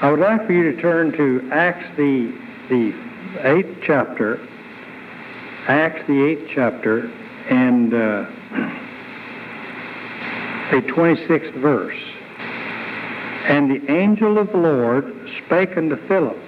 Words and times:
I 0.00 0.10
would 0.10 0.18
like 0.18 0.44
for 0.46 0.52
you 0.52 0.72
to 0.74 0.82
turn 0.82 1.12
to 1.12 1.48
Acts 1.52 1.86
the 1.96 2.36
the 2.68 2.92
eighth 3.42 3.78
chapter, 3.86 4.44
Acts 5.68 6.04
the 6.08 6.24
eighth 6.24 6.50
chapter, 6.52 7.06
and 7.48 7.94
uh, 7.94 8.26
the 10.72 10.80
twenty-sixth 10.92 11.54
verse. 11.60 11.96
And 13.46 13.70
the 13.70 13.92
angel 13.92 14.36
of 14.36 14.48
the 14.48 14.56
Lord 14.56 15.04
spake 15.46 15.76
unto 15.76 15.96
Philip, 16.08 16.38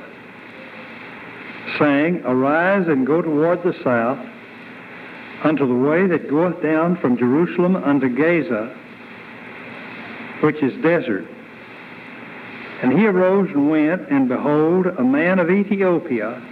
saying, 1.78 2.22
Arise 2.24 2.88
and 2.88 3.06
go 3.06 3.22
toward 3.22 3.62
the 3.62 3.74
south, 3.84 4.18
unto 5.44 5.68
the 5.68 5.74
way 5.74 6.08
that 6.08 6.28
goeth 6.28 6.60
down 6.62 6.96
from 7.00 7.16
Jerusalem 7.16 7.76
unto 7.76 8.08
Gaza, 8.08 8.74
which 10.42 10.56
is 10.62 10.72
desert. 10.82 11.26
And 12.82 12.92
he 12.92 13.06
arose 13.06 13.48
and 13.50 13.70
went, 13.70 14.08
and 14.10 14.28
behold, 14.28 14.86
a 14.86 15.02
man 15.02 15.38
of 15.38 15.50
Ethiopia, 15.50 16.42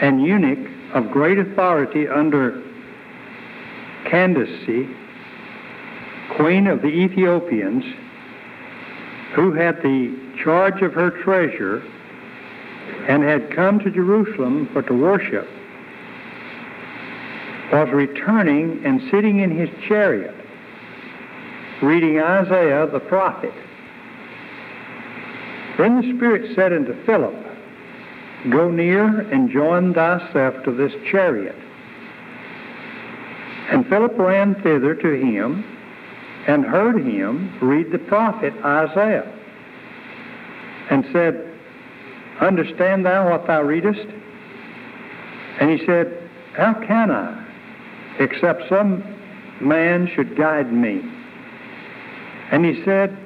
an 0.00 0.20
eunuch 0.20 0.70
of 0.94 1.10
great 1.10 1.38
authority 1.38 2.08
under 2.08 2.62
Candace, 4.06 4.88
queen 6.30 6.66
of 6.66 6.80
the 6.80 6.88
Ethiopians, 6.88 7.84
who 9.34 9.52
had 9.52 9.76
the 9.82 10.16
charge 10.42 10.80
of 10.80 10.94
her 10.94 11.10
treasure 11.10 11.82
and 13.06 13.22
had 13.22 13.50
come 13.54 13.78
to 13.80 13.90
Jerusalem 13.90 14.68
for 14.72 14.82
to 14.82 14.94
worship, 14.94 15.48
was 17.70 17.88
returning 17.90 18.82
and 18.84 19.02
sitting 19.10 19.40
in 19.40 19.50
his 19.50 19.68
chariot, 19.86 20.34
reading 21.82 22.18
Isaiah 22.18 22.86
the 22.86 23.00
prophet. 23.00 23.52
Then 25.78 26.00
the 26.00 26.16
Spirit 26.16 26.56
said 26.56 26.72
unto 26.72 26.92
Philip, 27.06 27.34
Go 28.50 28.70
near 28.70 29.20
and 29.20 29.48
join 29.48 29.94
thyself 29.94 30.62
to 30.64 30.72
this 30.72 30.92
chariot. 31.10 31.54
And 33.70 33.86
Philip 33.86 34.18
ran 34.18 34.56
thither 34.56 34.94
to 34.96 35.12
him 35.12 35.64
and 36.48 36.64
heard 36.64 37.00
him 37.04 37.56
read 37.62 37.92
the 37.92 37.98
prophet 37.98 38.52
Isaiah 38.64 39.32
and 40.90 41.04
said, 41.12 41.44
Understand 42.40 43.06
thou 43.06 43.30
what 43.30 43.46
thou 43.46 43.62
readest? 43.62 44.06
And 45.60 45.70
he 45.70 45.84
said, 45.86 46.28
How 46.54 46.74
can 46.74 47.10
I, 47.10 47.46
except 48.18 48.68
some 48.68 49.04
man 49.60 50.10
should 50.14 50.36
guide 50.36 50.72
me? 50.72 51.02
And 52.50 52.64
he 52.64 52.82
said, 52.84 53.16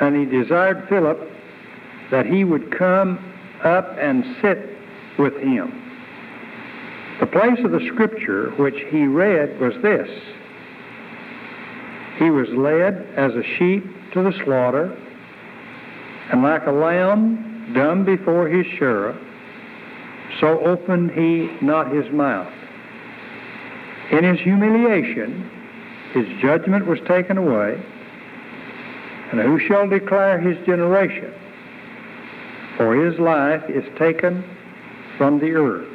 and 0.00 0.16
he 0.16 0.24
desired 0.24 0.88
Philip 0.88 1.31
that 2.12 2.26
he 2.26 2.44
would 2.44 2.70
come 2.70 3.18
up 3.64 3.96
and 3.98 4.24
sit 4.40 4.76
with 5.18 5.34
him. 5.38 5.82
The 7.18 7.26
place 7.26 7.58
of 7.64 7.72
the 7.72 7.88
scripture 7.92 8.50
which 8.50 8.76
he 8.90 9.06
read 9.06 9.58
was 9.58 9.74
this 9.82 10.08
He 12.18 12.30
was 12.30 12.48
led 12.50 13.08
as 13.16 13.32
a 13.34 13.42
sheep 13.42 13.84
to 14.12 14.22
the 14.22 14.32
slaughter, 14.44 14.96
and 16.30 16.42
like 16.42 16.66
a 16.66 16.70
lamb 16.70 17.72
dumb 17.74 18.04
before 18.04 18.46
his 18.46 18.66
shearer, 18.78 19.18
so 20.38 20.60
opened 20.60 21.12
he 21.12 21.50
not 21.62 21.90
his 21.90 22.10
mouth. 22.12 22.52
In 24.10 24.24
his 24.24 24.38
humiliation, 24.40 25.50
his 26.12 26.26
judgment 26.42 26.86
was 26.86 26.98
taken 27.08 27.38
away. 27.38 27.82
And 29.30 29.40
who 29.40 29.58
shall 29.58 29.88
declare 29.88 30.38
his 30.38 30.58
generation? 30.66 31.32
For 32.76 32.94
his 32.94 33.18
life 33.18 33.62
is 33.68 33.84
taken 33.98 34.44
from 35.16 35.38
the 35.38 35.52
earth. 35.52 35.88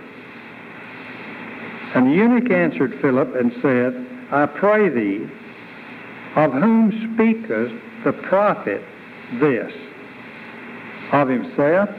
And 1.95 2.08
the 2.08 2.11
eunuch 2.11 2.52
answered 2.52 2.99
Philip 3.02 3.36
and 3.36 3.52
said, 3.61 4.05
I 4.32 4.45
pray 4.45 4.89
thee, 4.89 5.27
of 6.36 6.54
whom 6.54 6.92
speaketh 7.14 7.71
the 8.04 8.14
prophet 8.14 8.83
this? 9.39 9.71
Of 11.11 11.30
himself 11.30 11.89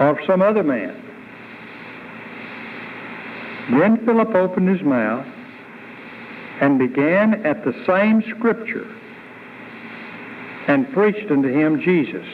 or 0.00 0.08
of 0.08 0.18
some 0.26 0.42
other 0.42 0.62
man? 0.62 0.98
Then 3.70 4.04
Philip 4.04 4.34
opened 4.34 4.68
his 4.68 4.82
mouth 4.82 5.26
and 6.60 6.78
began 6.78 7.46
at 7.46 7.64
the 7.64 7.72
same 7.86 8.22
scripture 8.36 8.90
and 10.66 10.90
preached 10.92 11.30
unto 11.30 11.48
him 11.48 11.80
Jesus. 11.80 12.26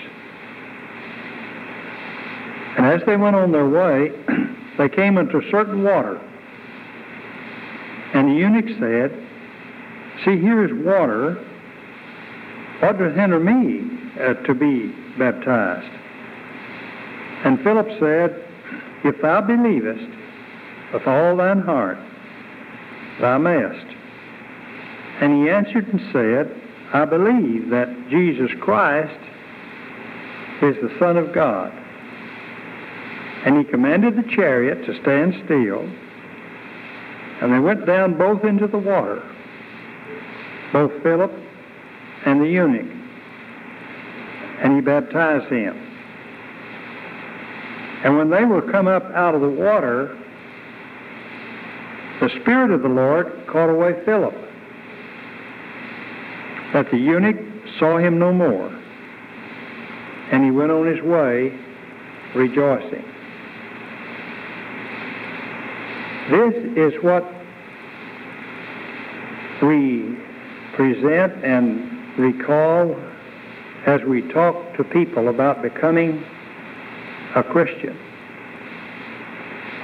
As 2.89 3.03
they 3.05 3.19
went 3.19 3.37
on 3.37 3.53
their 3.53 3.69
way, 3.69 4.13
they 4.79 4.89
came 4.89 5.19
into 5.19 5.43
certain 5.51 5.83
water. 5.85 6.17
And 8.15 8.31
the 8.31 8.35
eunuch 8.35 8.79
said, 8.81 9.13
See, 10.25 10.41
here 10.41 10.65
is 10.65 10.71
water. 10.87 11.35
What 12.81 12.99
does 12.99 13.15
hinder 13.15 13.41
me 13.41 13.91
uh, 14.19 14.35
to 14.45 14.55
be 14.55 14.91
baptized? 15.19 15.95
And 17.45 17.63
Philip 17.63 17.89
said, 18.01 18.43
If 19.05 19.21
thou 19.21 19.43
believest 19.43 20.09
with 20.95 21.07
all 21.07 21.37
thine 21.37 21.61
heart, 21.61 21.99
thou 23.21 23.37
mayest. 23.37 23.87
And 25.21 25.45
he 25.45 25.51
answered 25.51 25.89
and 25.89 26.01
said, 26.11 26.59
I 26.95 27.05
believe 27.05 27.69
that 27.69 28.09
Jesus 28.09 28.51
Christ 28.63 29.21
is 30.63 30.75
the 30.81 30.97
Son 30.99 31.19
of 31.19 31.35
God. 31.35 31.71
And 33.49 33.57
he 33.57 33.65
commanded 33.65 34.15
the 34.15 34.29
chariot 34.37 34.85
to 34.85 35.01
stand 35.01 35.33
still, 35.47 35.81
and 37.41 37.51
they 37.51 37.59
went 37.59 37.87
down 37.87 38.19
both 38.19 38.45
into 38.45 38.67
the 38.67 38.77
water, 38.77 39.23
both 40.71 40.93
Philip 41.03 41.33
and 42.27 42.43
the 42.43 42.47
eunuch, 42.47 42.93
and 44.61 44.75
he 44.75 44.83
baptized 44.83 45.51
him. 45.51 45.75
And 48.05 48.19
when 48.19 48.29
they 48.29 48.45
were 48.45 48.61
come 48.61 48.87
up 48.87 49.05
out 49.13 49.35
of 49.35 49.41
the 49.41 49.49
water, 49.49 50.15
the 52.21 52.29
Spirit 52.43 52.71
of 52.71 52.83
the 52.83 52.89
Lord 52.91 53.33
caught 53.47 53.71
away 53.71 53.99
Philip 54.05 54.35
but 56.75 56.91
the 56.91 56.99
eunuch 56.99 57.39
saw 57.79 57.97
him 57.97 58.19
no 58.19 58.31
more, 58.31 58.69
and 60.33 60.45
he 60.45 60.51
went 60.51 60.71
on 60.71 60.87
his 60.87 61.03
way 61.03 61.59
rejoicing. 62.35 63.05
This 66.31 66.53
is 66.77 66.93
what 67.03 67.25
we 69.63 70.15
present 70.75 71.43
and 71.43 72.19
recall 72.19 72.95
as 73.87 74.03
we 74.03 74.21
talk 74.31 74.77
to 74.77 74.85
people 74.85 75.31
about 75.31 75.63
becoming 75.63 76.23
a 77.35 77.43
Christian. 77.43 77.97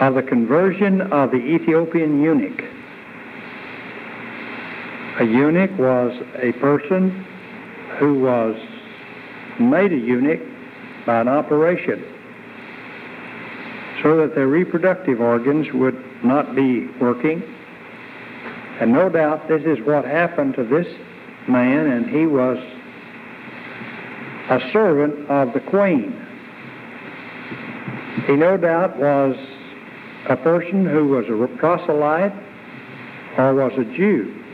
Of 0.00 0.16
the 0.16 0.22
conversion 0.22 1.00
of 1.00 1.30
the 1.30 1.38
Ethiopian 1.38 2.22
eunuch. 2.22 2.62
A 5.20 5.24
eunuch 5.24 5.70
was 5.78 6.12
a 6.42 6.52
person 6.60 7.24
who 7.98 8.20
was 8.20 8.54
made 9.58 9.94
a 9.94 9.96
eunuch 9.96 10.42
by 11.06 11.22
an 11.22 11.28
operation 11.28 12.04
so 14.02 14.18
that 14.18 14.34
their 14.34 14.48
reproductive 14.48 15.22
organs 15.22 15.72
would 15.72 15.96
not 16.24 16.54
be 16.54 16.86
working. 17.00 17.42
And 18.80 18.92
no 18.92 19.08
doubt 19.08 19.48
this 19.48 19.62
is 19.62 19.78
what 19.86 20.04
happened 20.04 20.54
to 20.56 20.64
this 20.64 20.86
man, 21.48 21.86
and 21.86 22.08
he 22.08 22.26
was 22.26 22.58
a 24.50 24.60
servant 24.72 25.30
of 25.30 25.52
the 25.52 25.60
queen. 25.60 26.20
He 28.26 28.34
no 28.34 28.56
doubt 28.56 28.96
was 28.96 29.36
a 30.28 30.36
person 30.36 30.86
who 30.86 31.08
was 31.08 31.26
a 31.28 31.56
proselyte 31.58 32.32
or 33.36 33.54
was 33.54 33.72
a 33.78 33.84
Jew 33.96 34.44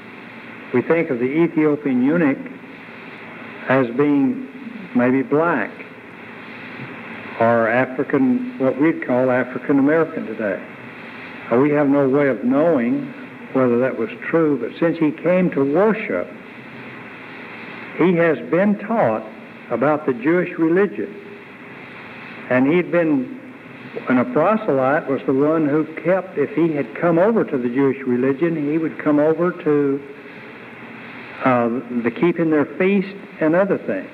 we 0.72 0.82
think 0.82 1.10
of 1.10 1.18
the 1.18 1.24
Ethiopian 1.24 2.04
eunuch 2.04 2.38
as 3.68 3.86
being 3.96 4.46
maybe 4.94 5.22
black 5.22 5.70
or 7.40 7.68
African, 7.68 8.58
what 8.58 8.80
we'd 8.80 9.04
call 9.06 9.30
African 9.30 9.78
American 9.78 10.26
today. 10.26 10.64
We 11.58 11.70
have 11.70 11.88
no 11.88 12.08
way 12.08 12.28
of 12.28 12.44
knowing 12.44 13.12
whether 13.52 13.78
that 13.80 13.98
was 13.98 14.10
true, 14.28 14.58
but 14.58 14.78
since 14.78 14.98
he 14.98 15.10
came 15.10 15.50
to 15.50 15.74
worship, 15.74 16.28
he 17.98 18.14
has 18.14 18.38
been 18.50 18.78
taught 18.78 19.26
about 19.70 20.06
the 20.06 20.12
Jewish 20.12 20.56
religion. 20.58 21.14
And 22.50 22.72
he'd 22.72 22.92
been, 22.92 23.40
and 24.08 24.20
a 24.20 24.24
proselyte 24.26 25.08
was 25.08 25.20
the 25.26 25.32
one 25.32 25.68
who 25.68 25.84
kept, 26.02 26.38
if 26.38 26.50
he 26.50 26.72
had 26.72 26.94
come 26.94 27.18
over 27.18 27.44
to 27.44 27.58
the 27.58 27.68
Jewish 27.68 27.98
religion, 28.06 28.70
he 28.70 28.78
would 28.78 28.98
come 28.98 29.18
over 29.18 29.50
to 29.50 30.02
uh, 31.44 31.68
the 32.02 32.10
keeping 32.10 32.50
their 32.50 32.66
feast 32.76 33.16
and 33.40 33.56
other 33.56 33.78
things. 33.78 34.10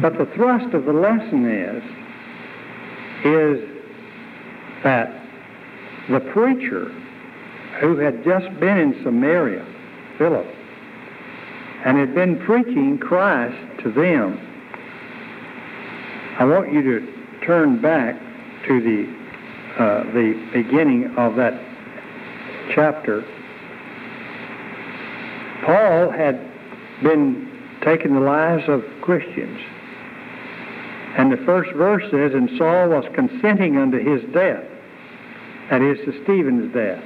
But 0.00 0.18
the 0.18 0.26
thrust 0.26 0.74
of 0.74 0.84
the 0.84 0.92
lesson 0.92 1.46
is, 1.50 1.82
is 3.24 3.68
that 4.82 5.23
the 6.10 6.20
preacher 6.32 6.88
who 7.80 7.96
had 7.96 8.24
just 8.24 8.48
been 8.60 8.78
in 8.78 9.00
Samaria, 9.02 9.66
Philip, 10.18 10.46
and 11.84 11.98
had 11.98 12.14
been 12.14 12.38
preaching 12.40 12.98
Christ 12.98 13.56
to 13.82 13.90
them. 13.90 14.38
I 16.38 16.44
want 16.44 16.72
you 16.72 16.82
to 16.82 17.46
turn 17.46 17.80
back 17.80 18.16
to 18.66 18.80
the 18.80 19.24
uh, 19.78 20.04
the 20.12 20.50
beginning 20.52 21.12
of 21.16 21.34
that 21.34 21.60
chapter. 22.74 23.24
Paul 25.64 26.10
had 26.10 26.40
been 27.02 27.50
taking 27.82 28.14
the 28.14 28.20
lives 28.20 28.64
of 28.68 28.84
Christians. 29.02 29.60
And 31.16 31.30
the 31.30 31.36
first 31.44 31.72
verse 31.72 32.02
says, 32.10 32.32
And 32.34 32.50
Saul 32.58 32.88
was 32.88 33.04
consenting 33.14 33.76
unto 33.76 33.98
his 33.98 34.22
death, 34.32 34.64
that 35.70 35.82
is, 35.82 35.98
to 36.04 36.12
Stephen's 36.24 36.72
death. 36.72 37.02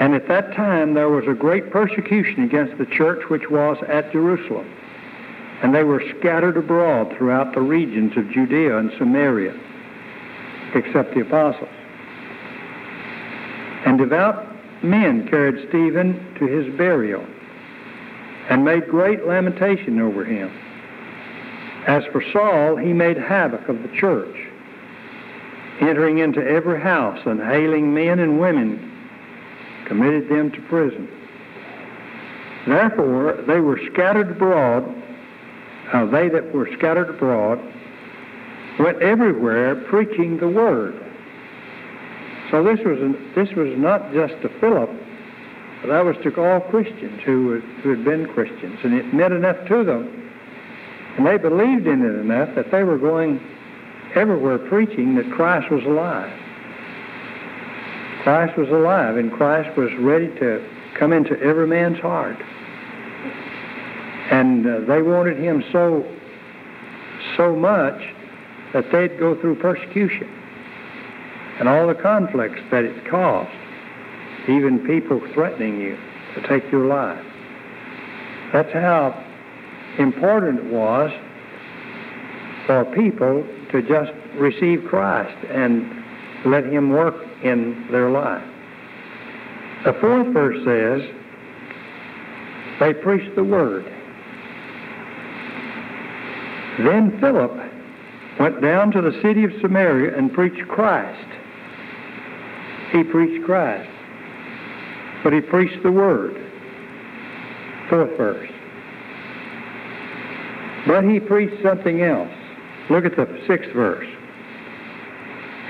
And 0.00 0.14
at 0.14 0.28
that 0.28 0.54
time 0.54 0.94
there 0.94 1.08
was 1.08 1.26
a 1.26 1.34
great 1.34 1.70
persecution 1.70 2.44
against 2.44 2.78
the 2.78 2.86
church 2.86 3.28
which 3.28 3.50
was 3.50 3.76
at 3.88 4.12
Jerusalem. 4.12 4.72
And 5.62 5.74
they 5.74 5.82
were 5.82 6.02
scattered 6.18 6.56
abroad 6.56 7.14
throughout 7.16 7.52
the 7.52 7.60
regions 7.60 8.16
of 8.16 8.30
Judea 8.30 8.78
and 8.78 8.92
Samaria, 8.96 9.58
except 10.74 11.14
the 11.14 11.22
apostles. 11.22 11.68
And 13.84 13.98
devout 13.98 14.46
men 14.84 15.26
carried 15.28 15.68
Stephen 15.68 16.34
to 16.38 16.46
his 16.46 16.72
burial 16.76 17.26
and 18.48 18.64
made 18.64 18.88
great 18.88 19.26
lamentation 19.26 20.00
over 20.00 20.24
him. 20.24 20.50
As 21.86 22.04
for 22.12 22.22
Saul, 22.32 22.76
he 22.76 22.92
made 22.92 23.16
havoc 23.16 23.68
of 23.68 23.82
the 23.82 23.88
church, 23.96 24.36
entering 25.80 26.18
into 26.18 26.40
every 26.40 26.80
house 26.80 27.20
and 27.26 27.40
hailing 27.40 27.94
men 27.94 28.18
and 28.18 28.40
women 28.40 28.84
committed 29.86 30.28
them 30.28 30.50
to 30.52 30.60
prison. 30.62 31.08
Therefore, 32.66 33.42
they 33.46 33.60
were 33.60 33.80
scattered 33.92 34.30
abroad. 34.30 34.84
Uh, 35.92 36.04
they 36.06 36.28
that 36.28 36.52
were 36.52 36.68
scattered 36.76 37.08
abroad 37.08 37.58
went 38.78 39.02
everywhere 39.02 39.74
preaching 39.74 40.38
the 40.38 40.48
word. 40.48 40.94
So 42.50 42.62
this 42.62 42.78
was 42.84 42.98
an, 43.00 43.32
this 43.34 43.50
was 43.56 43.76
not 43.76 44.12
just 44.12 44.40
to 44.42 44.48
Philip, 44.60 44.90
but 45.82 45.88
that 45.88 46.04
was 46.04 46.16
to 46.22 46.42
all 46.42 46.60
Christians 46.60 47.20
who, 47.24 47.60
who 47.82 47.90
had 47.90 48.04
been 48.04 48.26
Christians, 48.28 48.78
and 48.84 48.94
it 48.94 49.12
meant 49.12 49.34
enough 49.34 49.56
to 49.68 49.84
them, 49.84 50.30
and 51.16 51.26
they 51.26 51.36
believed 51.36 51.86
in 51.86 52.04
it 52.04 52.18
enough 52.18 52.54
that 52.54 52.70
they 52.70 52.84
were 52.84 52.98
going 52.98 53.40
everywhere 54.18 54.58
preaching 54.58 55.14
that 55.14 55.30
Christ 55.30 55.70
was 55.70 55.84
alive. 55.84 56.32
Christ 58.22 58.58
was 58.58 58.68
alive, 58.68 59.16
and 59.16 59.32
Christ 59.32 59.76
was 59.76 59.90
ready 59.94 60.26
to 60.40 60.66
come 60.98 61.12
into 61.12 61.40
every 61.40 61.66
man's 61.66 61.98
heart. 62.00 62.36
And 64.30 64.66
uh, 64.66 64.80
they 64.80 65.00
wanted 65.00 65.38
him 65.38 65.64
so, 65.72 66.04
so 67.36 67.56
much 67.56 68.02
that 68.72 68.90
they'd 68.92 69.18
go 69.18 69.40
through 69.40 69.56
persecution 69.56 70.28
and 71.58 71.68
all 71.68 71.86
the 71.86 71.94
conflicts 71.94 72.60
that 72.70 72.84
it 72.84 73.06
caused, 73.06 73.50
even 74.48 74.84
people 74.86 75.20
threatening 75.32 75.80
you 75.80 75.96
to 76.34 76.46
take 76.46 76.70
your 76.70 76.86
life. 76.86 77.24
That's 78.52 78.72
how 78.72 79.24
important 79.98 80.60
it 80.60 80.72
was 80.72 81.10
for 82.66 82.84
people 82.94 83.46
to 83.72 83.82
just 83.82 84.12
receive 84.36 84.84
Christ 84.88 85.36
and 85.46 86.04
let 86.44 86.64
him 86.64 86.90
work 86.90 87.14
in 87.42 87.86
their 87.90 88.10
life. 88.10 88.44
The 89.84 89.92
fourth 89.94 90.28
verse 90.28 90.64
says, 90.64 91.02
they 92.80 92.94
preached 92.94 93.34
the 93.34 93.44
word. 93.44 93.84
Then 96.78 97.18
Philip 97.20 97.52
went 98.38 98.60
down 98.62 98.92
to 98.92 99.02
the 99.02 99.20
city 99.20 99.44
of 99.44 99.50
Samaria 99.60 100.16
and 100.16 100.32
preached 100.32 100.66
Christ. 100.68 101.28
He 102.92 103.02
preached 103.02 103.44
Christ. 103.44 103.90
But 105.24 105.32
he 105.32 105.40
preached 105.40 105.82
the 105.82 105.90
word. 105.90 106.34
Fourth 107.88 108.16
verse. 108.16 108.48
But 110.86 111.04
he 111.04 111.18
preached 111.18 111.60
something 111.62 112.02
else. 112.02 112.32
Look 112.90 113.04
at 113.04 113.16
the 113.16 113.26
sixth 113.46 113.70
verse. 113.72 114.08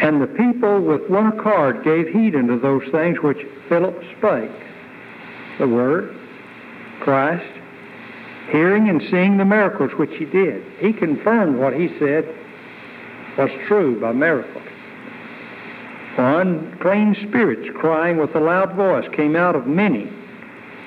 And 0.01 0.23
the 0.23 0.27
people 0.29 0.81
with 0.81 1.09
one 1.11 1.27
accord 1.27 1.83
gave 1.83 2.09
heed 2.09 2.37
unto 2.37 2.61
those 2.61 2.83
things 2.93 3.19
which 3.21 3.39
Philip 3.69 3.97
spake. 4.17 4.51
The 5.59 5.67
Word, 5.67 6.15
Christ, 7.01 7.45
hearing 8.51 8.89
and 8.89 9.03
seeing 9.11 9.37
the 9.37 9.45
miracles 9.45 9.91
which 9.99 10.15
he 10.17 10.25
did. 10.25 10.65
He 10.79 10.93
confirmed 10.93 11.59
what 11.59 11.75
he 11.75 11.89
said 11.99 12.33
was 13.37 13.51
true 13.67 14.01
by 14.01 14.13
miracles. 14.13 14.65
Unclean 16.17 17.17
spirits 17.29 17.69
crying 17.77 18.17
with 18.17 18.35
a 18.35 18.41
loud 18.41 18.75
voice 18.75 19.09
came 19.15 19.37
out 19.37 19.55
of 19.55 19.67
many 19.67 20.11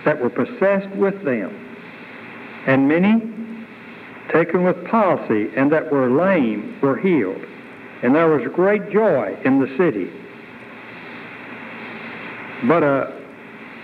that 0.04 0.20
were 0.22 0.30
possessed 0.30 0.94
with 0.96 1.24
them. 1.24 1.56
And 2.68 2.88
many 2.88 3.41
taken 4.32 4.64
with 4.64 4.84
palsy 4.86 5.50
and 5.56 5.72
that 5.72 5.92
were 5.92 6.10
lame 6.10 6.80
were 6.82 6.98
healed 6.98 7.42
and 8.02 8.16
there 8.16 8.30
was 8.30 8.42
great 8.54 8.92
joy 8.92 9.38
in 9.46 9.60
the 9.60 9.68
city. 9.78 10.10
But 12.68 12.84
uh, 12.84 13.12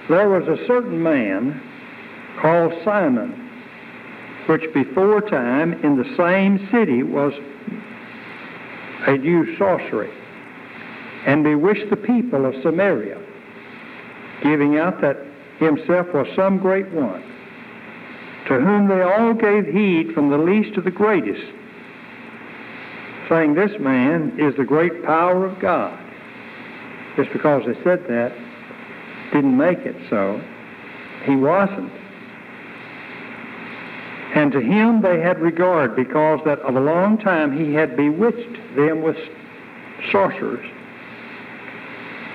there 0.09 0.29
was 0.29 0.47
a 0.47 0.65
certain 0.65 1.01
man 1.01 1.61
called 2.39 2.73
Simon, 2.83 3.31
which 4.47 4.73
before 4.73 5.21
time 5.21 5.73
in 5.83 5.97
the 5.97 6.15
same 6.15 6.67
city 6.71 7.03
was 7.03 7.33
a 9.07 9.17
used 9.17 9.57
sorcery, 9.57 10.11
and 11.25 11.43
bewitched 11.43 11.89
the 11.89 11.95
people 11.95 12.45
of 12.45 12.55
Samaria, 12.63 13.21
giving 14.41 14.77
out 14.77 14.99
that 15.01 15.17
himself 15.59 16.07
was 16.13 16.27
some 16.35 16.57
great 16.57 16.89
one, 16.91 17.23
to 18.47 18.59
whom 18.59 18.87
they 18.87 19.01
all 19.01 19.33
gave 19.33 19.65
heed 19.65 20.13
from 20.13 20.29
the 20.29 20.37
least 20.37 20.73
to 20.75 20.81
the 20.81 20.91
greatest 20.91 21.53
saying 23.29 23.55
this 23.55 23.71
man 23.79 24.37
is 24.39 24.55
the 24.55 24.63
great 24.63 25.03
power 25.03 25.45
of 25.45 25.59
God. 25.59 25.97
Just 27.15 27.31
because 27.33 27.63
they 27.65 27.73
said 27.83 28.05
that 28.07 28.33
didn't 29.33 29.57
make 29.57 29.79
it 29.79 29.95
so. 30.09 30.41
He 31.25 31.35
wasn't. 31.35 31.91
And 34.35 34.51
to 34.51 34.61
him 34.61 35.01
they 35.01 35.19
had 35.19 35.39
regard 35.39 35.95
because 35.95 36.39
that 36.45 36.59
of 36.59 36.75
a 36.75 36.79
long 36.79 37.17
time 37.17 37.57
he 37.57 37.73
had 37.73 37.97
bewitched 37.97 38.75
them 38.75 39.01
with 39.01 39.17
sorcerers. 40.11 40.65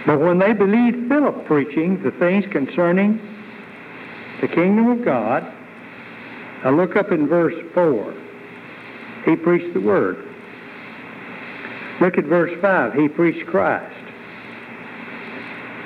But 0.05 0.19
when 0.21 0.39
they 0.39 0.53
believed 0.53 1.09
Philip 1.09 1.47
preaching 1.47 2.03
the 2.03 2.11
things 2.13 2.45
concerning 2.51 3.21
the 4.41 4.49
kingdom 4.49 4.89
of 4.89 5.05
God, 5.05 5.51
I 6.65 6.71
look 6.71 6.97
up 6.97 7.11
in 7.11 7.27
verse 7.27 7.55
4. 7.75 8.15
He 9.25 9.37
preached 9.37 9.75
the 9.75 9.81
word. 9.81 10.17
Look 12.01 12.19
at 12.19 12.25
verse 12.25 12.57
5. 12.61 12.95
He 12.95 13.09
preached 13.09 13.47
Christ. 13.49 13.95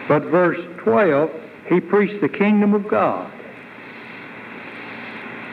But 0.09 0.23
verse 0.25 0.61
12, 0.85 1.31
he 1.69 1.81
preached 1.81 2.21
the 2.21 2.29
kingdom 2.29 2.75
of 2.75 2.89
God. 2.89 3.33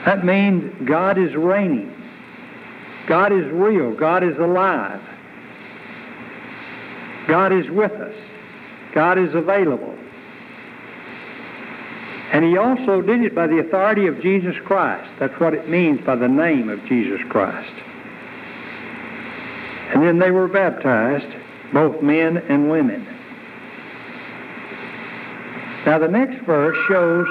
That 0.05 0.25
means 0.25 0.71
God 0.85 1.17
is 1.17 1.33
reigning. 1.35 1.89
God 3.07 3.31
is 3.31 3.45
real. 3.51 3.95
God 3.95 4.23
is 4.23 4.37
alive. 4.37 5.01
God 7.27 7.51
is 7.51 7.69
with 7.69 7.91
us. 7.93 8.15
God 8.93 9.17
is 9.17 9.33
available. 9.33 9.92
And 12.33 12.43
he 12.43 12.57
also 12.57 12.99
did 12.99 13.21
it 13.21 13.35
by 13.35 13.45
the 13.45 13.59
authority 13.59 14.07
of 14.07 14.19
Jesus 14.19 14.55
Christ. 14.65 15.07
That's 15.19 15.39
what 15.39 15.53
it 15.53 15.69
means 15.69 16.01
by 16.03 16.15
the 16.15 16.27
name 16.27 16.67
of 16.67 16.83
Jesus 16.87 17.21
Christ. 17.29 17.71
And 19.93 20.01
then 20.01 20.17
they 20.17 20.31
were 20.31 20.47
baptized, 20.47 21.31
both 21.71 22.01
men 22.01 22.37
and 22.37 22.71
women. 22.71 23.05
Now, 25.85 25.99
the 25.99 26.07
next 26.07 26.43
verse 26.45 26.75
shows 26.87 27.27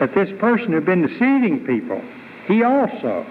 that 0.00 0.12
this 0.12 0.28
person 0.40 0.72
who'd 0.72 0.84
been 0.84 1.06
deceiving 1.06 1.64
people, 1.64 2.02
he 2.48 2.64
also, 2.64 3.24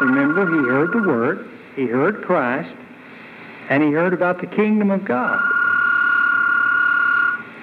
remember, 0.00 0.46
he 0.46 0.68
heard 0.68 0.92
the 0.92 1.08
word, 1.08 1.48
he 1.74 1.86
heard 1.86 2.22
Christ, 2.22 2.72
and 3.68 3.82
he 3.82 3.90
heard 3.90 4.12
about 4.12 4.40
the 4.40 4.46
kingdom 4.46 4.92
of 4.92 5.04
God. 5.04 5.40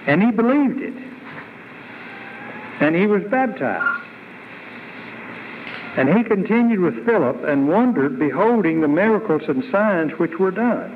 And 0.05 0.21
he 0.21 0.31
believed 0.31 0.81
it. 0.81 1.12
And 2.83 2.97
he 2.97 3.07
was 3.07 3.23
baptized. 3.31 4.03
And 5.95 6.09
he 6.09 6.21
continued 6.21 6.81
with 6.81 7.05
Philip 7.05 7.41
and 7.45 7.69
wondered, 7.69 8.19
beholding 8.19 8.81
the 8.81 8.89
miracles 8.89 9.43
and 9.47 9.63
signs 9.71 10.11
which 10.19 10.37
were 10.37 10.51
done. 10.51 10.91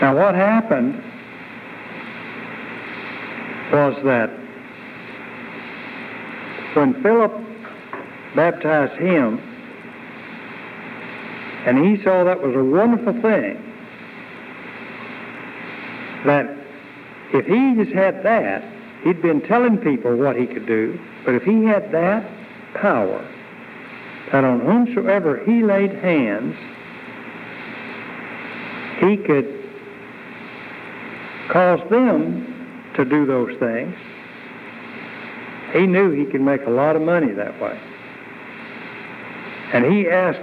Now, 0.00 0.14
what 0.14 0.36
happened 0.36 0.94
was 3.72 3.96
that 4.04 4.30
when 6.74 7.02
Philip 7.02 7.32
baptized 8.36 9.00
him, 9.00 9.40
and 11.66 11.84
he 11.84 12.00
saw 12.04 12.22
that 12.22 12.40
was 12.40 12.54
a 12.54 12.62
wonderful 12.62 13.20
thing, 13.20 13.60
that 16.26 16.53
if 17.34 17.46
he 17.46 17.74
just 17.82 17.94
had 17.94 18.22
that, 18.22 18.62
he'd 19.02 19.20
been 19.20 19.40
telling 19.42 19.78
people 19.78 20.16
what 20.16 20.36
he 20.36 20.46
could 20.46 20.66
do, 20.66 20.98
but 21.24 21.34
if 21.34 21.42
he 21.42 21.64
had 21.64 21.90
that 21.92 22.24
power, 22.74 23.26
that 24.32 24.44
on 24.44 24.60
whomsoever 24.60 25.44
he 25.44 25.62
laid 25.62 25.92
hands, 25.92 26.56
he 29.00 29.16
could 29.16 29.64
cause 31.50 31.80
them 31.90 32.92
to 32.94 33.04
do 33.04 33.26
those 33.26 33.58
things, 33.58 33.94
he 35.72 35.86
knew 35.86 36.10
he 36.12 36.24
could 36.24 36.40
make 36.40 36.64
a 36.66 36.70
lot 36.70 36.94
of 36.94 37.02
money 37.02 37.32
that 37.32 37.60
way. 37.60 37.78
And 39.72 39.84
he 39.84 40.08
asked, 40.08 40.40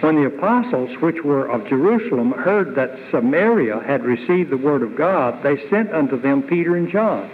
when 0.00 0.16
the 0.16 0.26
apostles, 0.26 0.90
which 1.00 1.22
were 1.22 1.46
of 1.46 1.66
Jerusalem, 1.68 2.32
heard 2.32 2.74
that 2.74 2.98
Samaria 3.10 3.80
had 3.86 4.04
received 4.04 4.50
the 4.50 4.56
word 4.56 4.82
of 4.82 4.96
God, 4.96 5.42
they 5.42 5.56
sent 5.68 5.92
unto 5.92 6.20
them 6.20 6.42
Peter 6.42 6.76
and 6.76 6.90
John, 6.90 7.30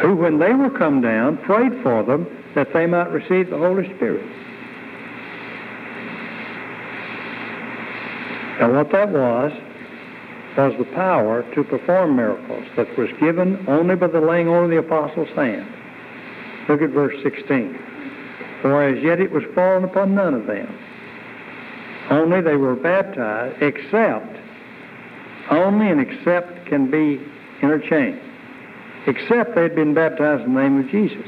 who, 0.00 0.16
when 0.16 0.38
they 0.38 0.54
were 0.54 0.70
come 0.70 1.00
down, 1.02 1.36
prayed 1.38 1.72
for 1.82 2.02
them 2.02 2.26
that 2.54 2.72
they 2.72 2.86
might 2.86 3.10
receive 3.10 3.50
the 3.50 3.58
Holy 3.58 3.84
Spirit. 3.96 4.24
And 8.60 8.74
what 8.74 8.90
that 8.92 9.10
was, 9.10 9.52
was 10.56 10.74
the 10.78 10.84
power 10.94 11.42
to 11.54 11.64
perform 11.64 12.16
miracles 12.16 12.64
that 12.76 12.98
was 12.98 13.08
given 13.20 13.64
only 13.68 13.96
by 13.96 14.08
the 14.08 14.20
laying 14.20 14.48
on 14.48 14.64
of 14.64 14.70
the 14.70 14.78
apostles' 14.78 15.28
hands. 15.34 15.70
Look 16.68 16.82
at 16.82 16.90
verse 16.90 17.14
16. 17.22 17.78
For 18.62 18.82
as 18.82 19.02
yet 19.02 19.20
it 19.20 19.30
was 19.30 19.42
fallen 19.54 19.84
upon 19.84 20.14
none 20.14 20.34
of 20.34 20.46
them. 20.46 20.76
Only 22.10 22.40
they 22.40 22.56
were 22.56 22.74
baptized, 22.74 23.62
except, 23.62 24.36
only 25.50 25.90
and 25.90 26.00
except 26.00 26.66
can 26.66 26.90
be 26.90 27.20
interchanged, 27.62 28.22
except 29.06 29.54
they 29.54 29.62
had 29.62 29.74
been 29.74 29.94
baptized 29.94 30.42
in 30.42 30.54
the 30.54 30.60
name 30.60 30.78
of 30.80 30.88
Jesus. 30.90 31.26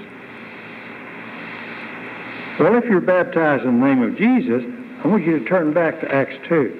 Well, 2.60 2.76
if 2.76 2.84
you're 2.84 3.00
baptized 3.00 3.64
in 3.64 3.80
the 3.80 3.86
name 3.86 4.02
of 4.02 4.16
Jesus, 4.16 4.62
I 5.04 5.08
want 5.08 5.24
you 5.24 5.38
to 5.38 5.44
turn 5.46 5.72
back 5.72 6.00
to 6.00 6.14
Acts 6.14 6.34
2. 6.48 6.78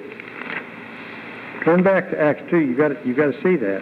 Turn 1.65 1.81
back 1.81 2.09
to 2.11 2.19
Acts 2.19 2.43
2. 2.51 2.57
You've 2.59 2.77
got 2.77 2.89
to, 2.89 2.97
you've 3.05 3.17
got 3.17 3.31
to 3.31 3.41
see 3.41 3.55
that. 3.55 3.81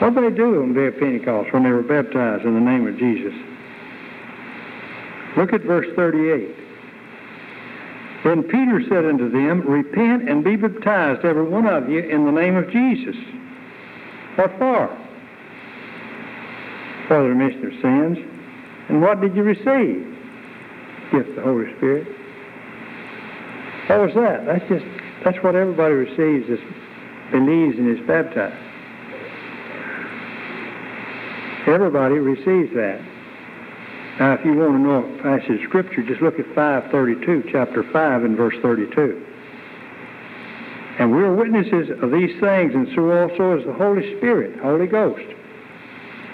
What 0.00 0.14
did 0.14 0.24
they 0.24 0.36
do 0.36 0.62
on 0.62 0.74
the 0.74 0.80
day 0.80 0.86
of 0.86 0.98
Pentecost 0.98 1.52
when 1.52 1.64
they 1.64 1.70
were 1.70 1.82
baptized 1.82 2.44
in 2.44 2.54
the 2.54 2.60
name 2.60 2.86
of 2.86 2.98
Jesus? 2.98 3.34
Look 5.36 5.52
at 5.52 5.62
verse 5.62 5.86
38. 5.94 6.54
Then 8.24 8.42
Peter 8.42 8.82
said 8.88 9.04
unto 9.04 9.30
them, 9.30 9.60
Repent 9.60 10.28
and 10.28 10.42
be 10.42 10.56
baptized, 10.56 11.24
every 11.24 11.48
one 11.48 11.66
of 11.66 11.88
you, 11.88 12.00
in 12.00 12.24
the 12.24 12.32
name 12.32 12.56
of 12.56 12.70
Jesus. 12.70 13.16
What 14.36 14.50
for? 14.58 14.88
For 17.06 17.22
the 17.22 17.28
remission 17.28 17.66
of 17.66 17.72
sins. 17.80 18.18
And 18.88 19.00
what 19.00 19.20
did 19.20 19.36
you 19.36 19.42
receive? 19.42 20.16
Gift 21.12 21.28
of 21.30 21.36
the 21.36 21.42
Holy 21.42 21.74
Spirit. 21.76 22.06
What 23.86 24.00
was 24.00 24.14
that? 24.14 24.44
That's 24.44 24.68
just 24.68 24.84
that's 25.24 25.38
what 25.42 25.54
everybody 25.54 25.94
receives 25.94 26.48
that 26.48 26.60
believes 27.32 27.78
and 27.78 27.88
is 27.88 28.06
baptized. 28.06 28.54
Everybody 31.66 32.16
receives 32.18 32.74
that. 32.74 33.00
Now, 34.18 34.32
if 34.32 34.44
you 34.44 34.52
want 34.54 34.72
to 34.72 34.78
know 34.78 35.04
a 35.04 35.22
passage 35.22 35.60
of 35.62 35.68
Scripture, 35.68 36.02
just 36.02 36.20
look 36.20 36.40
at 36.40 36.46
532, 36.52 37.50
chapter 37.52 37.84
5 37.84 38.24
and 38.24 38.36
verse 38.36 38.56
32. 38.62 39.24
And 40.98 41.14
we 41.14 41.22
are 41.22 41.32
witnesses 41.32 41.90
of 42.02 42.10
these 42.10 42.34
things, 42.40 42.74
and 42.74 42.88
so 42.96 43.12
also 43.12 43.56
is 43.56 43.64
the 43.64 43.72
Holy 43.72 44.16
Spirit, 44.16 44.58
Holy 44.58 44.88
Ghost, 44.88 45.22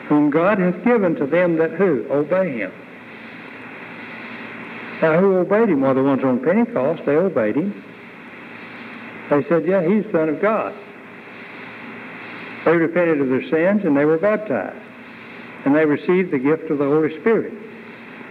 whom 0.09 0.31
God 0.31 0.59
hath 0.59 0.83
given 0.83 1.15
to 1.17 1.27
them 1.27 1.59
that 1.59 1.73
who? 1.73 2.07
Obey 2.11 2.57
him. 2.57 2.73
Now, 5.03 5.21
who 5.21 5.37
obeyed 5.37 5.69
him? 5.69 5.83
Well, 5.83 5.95
the 5.95 6.03
ones 6.03 6.25
on 6.25 6.43
Pentecost, 6.43 7.03
they 7.05 7.17
obeyed 7.17 7.57
him. 7.57 7.85
They 9.29 9.45
said, 9.51 9.67
yeah, 9.67 9.83
he's 9.87 10.05
the 10.05 10.13
Son 10.13 10.31
of 10.31 10.41
God. 10.41 10.75
They 12.65 12.77
repented 12.77 13.21
of 13.21 13.29
their 13.29 13.43
sins 13.51 13.85
and 13.85 13.95
they 13.95 14.07
were 14.07 14.17
baptized. 14.17 14.81
And 15.67 15.75
they 15.75 15.85
received 15.85 16.31
the 16.31 16.39
gift 16.39 16.71
of 16.71 16.79
the 16.79 16.85
Holy 16.85 17.21
Spirit. 17.21 17.53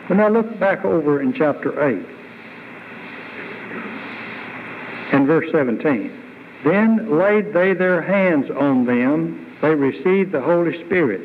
But 0.07 0.17
now 0.17 0.29
look 0.29 0.59
back 0.59 0.83
over 0.83 1.21
in 1.21 1.33
chapter 1.33 1.81
8 1.81 2.05
and 5.13 5.27
verse 5.27 5.49
17. 5.51 6.11
Then 6.65 7.17
laid 7.17 7.53
they 7.53 7.73
their 7.73 8.01
hands 8.01 8.49
on 8.51 8.85
them, 8.85 9.55
they 9.61 9.75
received 9.75 10.31
the 10.31 10.41
Holy 10.41 10.83
Spirit. 10.85 11.21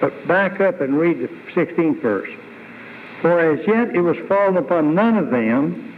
But 0.00 0.28
back 0.28 0.60
up 0.60 0.80
and 0.80 0.98
read 0.98 1.20
the 1.20 1.28
16th 1.54 2.02
verse. 2.02 2.28
For 3.22 3.40
as 3.40 3.66
yet 3.66 3.94
it 3.94 4.00
was 4.00 4.16
fallen 4.28 4.56
upon 4.58 4.94
none 4.94 5.16
of 5.16 5.30
them, 5.30 5.94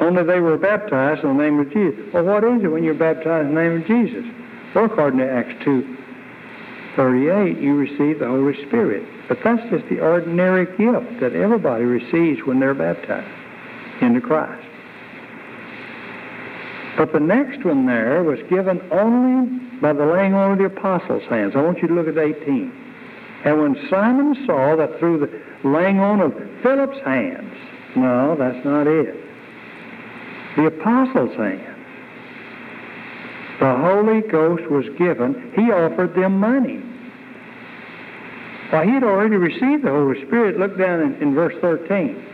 only 0.00 0.22
they 0.22 0.40
were 0.40 0.56
baptized 0.56 1.24
in 1.24 1.36
the 1.36 1.42
name 1.42 1.58
of 1.58 1.72
Jesus. 1.72 2.00
Well, 2.12 2.24
what 2.24 2.44
is 2.44 2.62
it 2.62 2.68
when 2.68 2.84
you're 2.84 2.94
baptized 2.94 3.48
in 3.48 3.54
the 3.54 3.60
name 3.60 3.82
of 3.82 3.86
Jesus? 3.86 4.24
Well, 4.74 4.84
according 4.84 5.18
to 5.18 5.30
Acts 5.30 5.64
2, 5.64 5.96
38, 6.96 7.58
you 7.58 7.74
receive 7.74 8.20
the 8.20 8.26
Holy 8.26 8.54
Spirit. 8.66 9.02
But 9.30 9.38
that's 9.42 9.62
just 9.70 9.88
the 9.88 10.00
ordinary 10.00 10.66
gift 10.66 11.20
that 11.20 11.32
everybody 11.32 11.84
receives 11.84 12.44
when 12.44 12.60
they're 12.60 12.74
baptized 12.74 13.30
into 14.02 14.20
Christ. 14.20 14.66
But 16.98 17.14
the 17.14 17.20
next 17.20 17.64
one 17.64 17.86
there 17.86 18.22
was 18.22 18.40
given 18.50 18.82
only 18.92 19.48
by 19.80 19.94
the 19.94 20.04
laying 20.04 20.34
on 20.34 20.52
of 20.52 20.58
the 20.58 20.66
apostles' 20.66 21.22
hands. 21.30 21.54
I 21.56 21.62
want 21.62 21.78
you 21.80 21.88
to 21.88 21.94
look 21.94 22.08
at 22.08 22.18
18. 22.18 22.70
And 23.46 23.58
when 23.58 23.88
Simon 23.88 24.36
saw 24.44 24.76
that 24.76 24.98
through 24.98 25.20
the 25.20 25.66
laying 25.66 25.98
on 26.00 26.20
of 26.20 26.34
Philip's 26.62 26.98
hands, 27.06 27.54
no, 27.96 28.36
that's 28.36 28.62
not 28.66 28.86
it 28.86 29.30
the 30.56 30.66
apostles' 30.66 31.36
hands. 31.36 31.66
The 33.60 33.76
Holy 33.76 34.22
Ghost 34.22 34.70
was 34.70 34.86
given. 34.98 35.52
He 35.54 35.70
offered 35.70 36.14
them 36.14 36.38
money. 36.38 36.82
Well, 38.72 38.82
he 38.82 38.90
had 38.90 39.02
already 39.02 39.36
received 39.36 39.84
the 39.84 39.90
Holy 39.90 40.24
Spirit. 40.26 40.58
Look 40.58 40.78
down 40.78 41.00
in, 41.00 41.14
in 41.16 41.34
verse 41.34 41.54
13. 41.60 42.24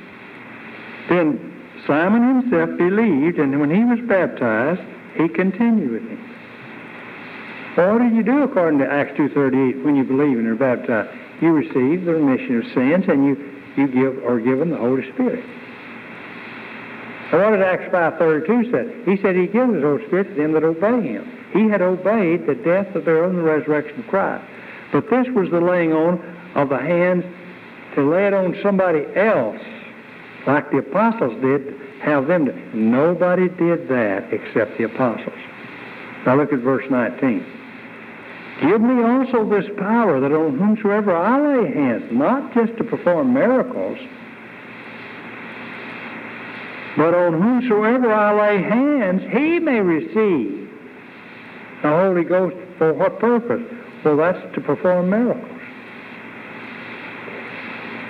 Then 1.09 1.57
Simon 1.87 2.43
himself 2.43 2.77
believed, 2.77 3.39
and 3.39 3.59
when 3.61 3.71
he 3.71 3.85
was 3.85 4.01
baptized, 4.07 4.81
he 5.17 5.29
continued 5.29 5.93
with 5.93 6.03
him. 6.03 6.23
Well, 7.77 7.93
what 7.93 8.03
did 8.03 8.15
you 8.15 8.23
do 8.23 8.43
according 8.43 8.79
to 8.81 8.91
Acts 8.91 9.19
2.38 9.19 9.85
when 9.85 9.97
you 9.97 10.05
believe 10.05 10.39
and 10.39 10.47
are 10.47 10.57
baptized? 10.57 11.11
You 11.41 11.53
receive 11.53 12.05
the 12.05 12.15
remission 12.15 12.59
of 12.59 12.65
sins, 12.73 13.05
and 13.09 13.27
you, 13.27 13.61
you 13.77 13.89
give 13.89 14.25
are 14.25 14.41
given 14.41 14.71
the 14.71 14.79
Holy 14.79 15.11
Spirit. 15.13 15.45
And 17.33 17.43
what 17.43 17.51
did 17.51 17.63
Acts 17.63 17.93
5.32 17.93 18.73
say? 18.73 19.11
He 19.11 19.21
said 19.23 19.37
he 19.37 19.47
gives 19.47 19.75
his 19.75 19.83
Holy 19.83 20.07
Spirit 20.07 20.29
to 20.29 20.35
them 20.35 20.53
that 20.53 20.65
obey 20.65 21.03
him. 21.03 21.31
He 21.53 21.69
had 21.69 21.83
obeyed 21.83 22.47
the 22.47 22.55
death 22.55 22.95
of 22.95 23.05
their 23.05 23.25
own 23.25 23.37
the 23.37 23.43
resurrection 23.43 24.01
of 24.01 24.07
Christ. 24.07 24.45
But 24.93 25.11
this 25.11 25.27
was 25.35 25.51
the 25.51 25.61
laying 25.61 25.93
on 25.93 26.21
of 26.55 26.69
the 26.69 26.79
hands 26.79 27.25
to 27.95 28.03
lay 28.03 28.27
it 28.27 28.35
on 28.35 28.57
somebody 28.63 29.05
else, 29.17 29.61
like 30.47 30.71
the 30.71 30.79
apostles 30.79 31.41
did, 31.43 31.81
have 32.01 32.27
them 32.27 32.45
do. 32.45 32.53
Nobody 32.75 33.49
did 33.49 33.89
that 33.89 34.33
except 34.33 34.79
the 34.79 34.85
apostles. 34.85 35.39
Now 36.25 36.37
look 36.37 36.53
at 36.53 36.61
verse 36.61 36.85
19. 36.91 37.45
Give 38.63 38.81
me 38.81 39.03
also 39.03 39.49
this 39.49 39.67
power 39.77 40.21
that 40.21 40.33
on 40.33 40.59
whomsoever 40.59 41.15
I 41.15 41.63
lay 41.63 41.73
hands, 41.73 42.05
not 42.11 42.55
just 42.55 42.77
to 42.79 42.85
perform 42.85 43.35
miracles, 43.35 43.99
but 46.97 47.13
on 47.15 47.35
whomsoever 47.35 48.11
I 48.13 48.33
lay 48.33 48.63
hands, 48.63 49.23
he 49.31 49.59
may 49.59 49.81
receive 49.81 50.71
the 51.83 51.89
Holy 51.91 52.25
Ghost. 52.25 52.57
For 52.79 52.93
what 52.93 53.19
purpose? 53.19 53.63
Well, 54.05 54.17
that's 54.17 54.55
to 54.55 54.61
perform 54.61 55.11
miracles. 55.11 55.61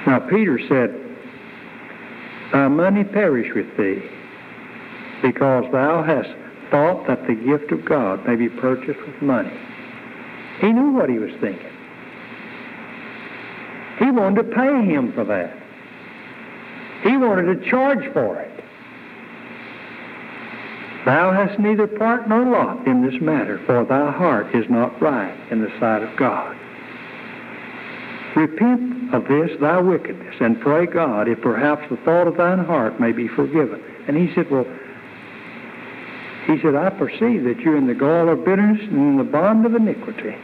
Now, 0.07 0.21
Peter 0.21 0.61
said, 0.69 1.03
Thy 2.53 2.69
money 2.69 3.03
perish 3.05 3.53
with 3.55 3.77
thee, 3.77 4.03
because 5.23 5.65
thou 5.73 6.03
hast 6.03 6.29
thought 6.71 7.07
that 7.07 7.27
the 7.27 7.35
gift 7.35 7.73
of 7.73 7.85
God 7.85 8.27
may 8.27 8.37
be 8.37 8.49
purchased 8.49 9.01
with 9.01 9.23
money. 9.23 9.53
He 10.61 10.73
knew 10.73 10.93
what 10.93 11.09
he 11.09 11.19
was 11.19 11.33
thinking. 11.41 11.73
He 13.99 14.11
wanted 14.11 14.43
to 14.43 14.55
pay 14.55 14.85
him 14.85 15.13
for 15.13 15.25
that. 15.25 15.57
He 17.03 17.17
wanted 17.17 17.55
to 17.55 17.71
charge 17.71 18.13
for 18.13 18.39
it. 18.41 18.56
Thou 21.07 21.31
hast 21.31 21.61
neither 21.61 21.87
part 21.87 22.29
nor 22.29 22.45
lot 22.45 22.85
in 22.85 23.01
this 23.01 23.21
matter, 23.21 23.61
for 23.65 23.85
thy 23.85 24.11
heart 24.11 24.53
is 24.53 24.69
not 24.69 25.01
right 25.01 25.39
in 25.53 25.63
the 25.63 25.71
sight 25.79 26.03
of 26.03 26.17
God. 26.17 26.57
Repent 28.35 29.15
of 29.15 29.23
this 29.29 29.53
thy 29.61 29.81
wickedness, 29.81 30.35
and 30.41 30.61
pray 30.61 30.85
God 30.85 31.29
if 31.29 31.41
perhaps 31.41 31.89
the 31.89 31.97
thought 31.99 32.27
of 32.27 32.37
thine 32.37 32.59
heart 32.59 32.99
may 32.99 33.13
be 33.13 33.29
forgiven. 33.29 33.81
And 34.09 34.17
he 34.17 34.35
said, 34.35 34.51
Well, 34.51 34.67
he 36.47 36.61
said, 36.61 36.75
I 36.75 36.91
perceive 36.91 37.45
that 37.45 37.61
you're 37.61 37.77
in 37.77 37.87
the 37.87 37.95
gall 37.95 38.29
of 38.29 38.45
bitterness 38.45 38.81
and 38.83 38.99
in 38.99 39.17
the 39.17 39.25
bond 39.25 39.65
of 39.65 39.77
iniquity. 39.77 40.35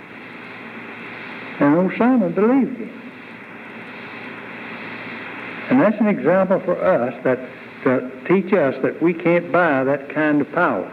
And 1.59 1.75
old 1.75 1.93
Simon 1.99 2.35
believed 2.35 2.77
him. 2.77 3.03
And 5.71 5.81
that's 5.81 6.01
an 6.01 6.07
example 6.07 6.61
for 6.65 6.79
us 6.83 7.15
that 7.25 7.39
to 7.83 8.11
teach 8.33 8.53
us 8.55 8.75
that 8.83 9.03
we 9.03 9.13
can't 9.13 9.53
buy 9.53 9.85
that 9.85 10.09
kind 10.15 10.41
of 10.41 10.51
power. 10.53 10.89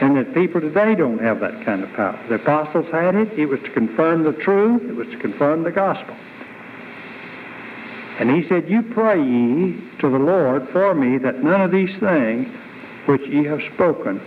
And 0.00 0.16
that 0.16 0.34
people 0.34 0.60
today 0.60 0.94
don't 0.94 1.20
have 1.20 1.40
that 1.40 1.64
kind 1.64 1.82
of 1.82 1.92
power. 1.94 2.18
The 2.28 2.36
apostles 2.36 2.86
had 2.92 3.14
it. 3.14 3.32
It 3.38 3.46
was 3.46 3.60
to 3.60 3.70
confirm 3.70 4.24
the 4.24 4.32
truth. 4.32 4.82
It 4.82 4.94
was 4.94 5.08
to 5.08 5.18
confirm 5.18 5.62
the 5.62 5.70
gospel. 5.70 6.16
And 8.20 8.30
he 8.30 8.48
said, 8.48 8.68
You 8.68 8.82
pray 8.82 9.20
ye 9.20 9.80
to 10.00 10.10
the 10.10 10.18
Lord 10.18 10.68
for 10.72 10.94
me 10.94 11.18
that 11.18 11.42
none 11.42 11.60
of 11.60 11.70
these 11.72 11.90
things 11.98 12.48
which 13.06 13.22
ye 13.22 13.44
have 13.44 13.60
spoken 13.74 14.20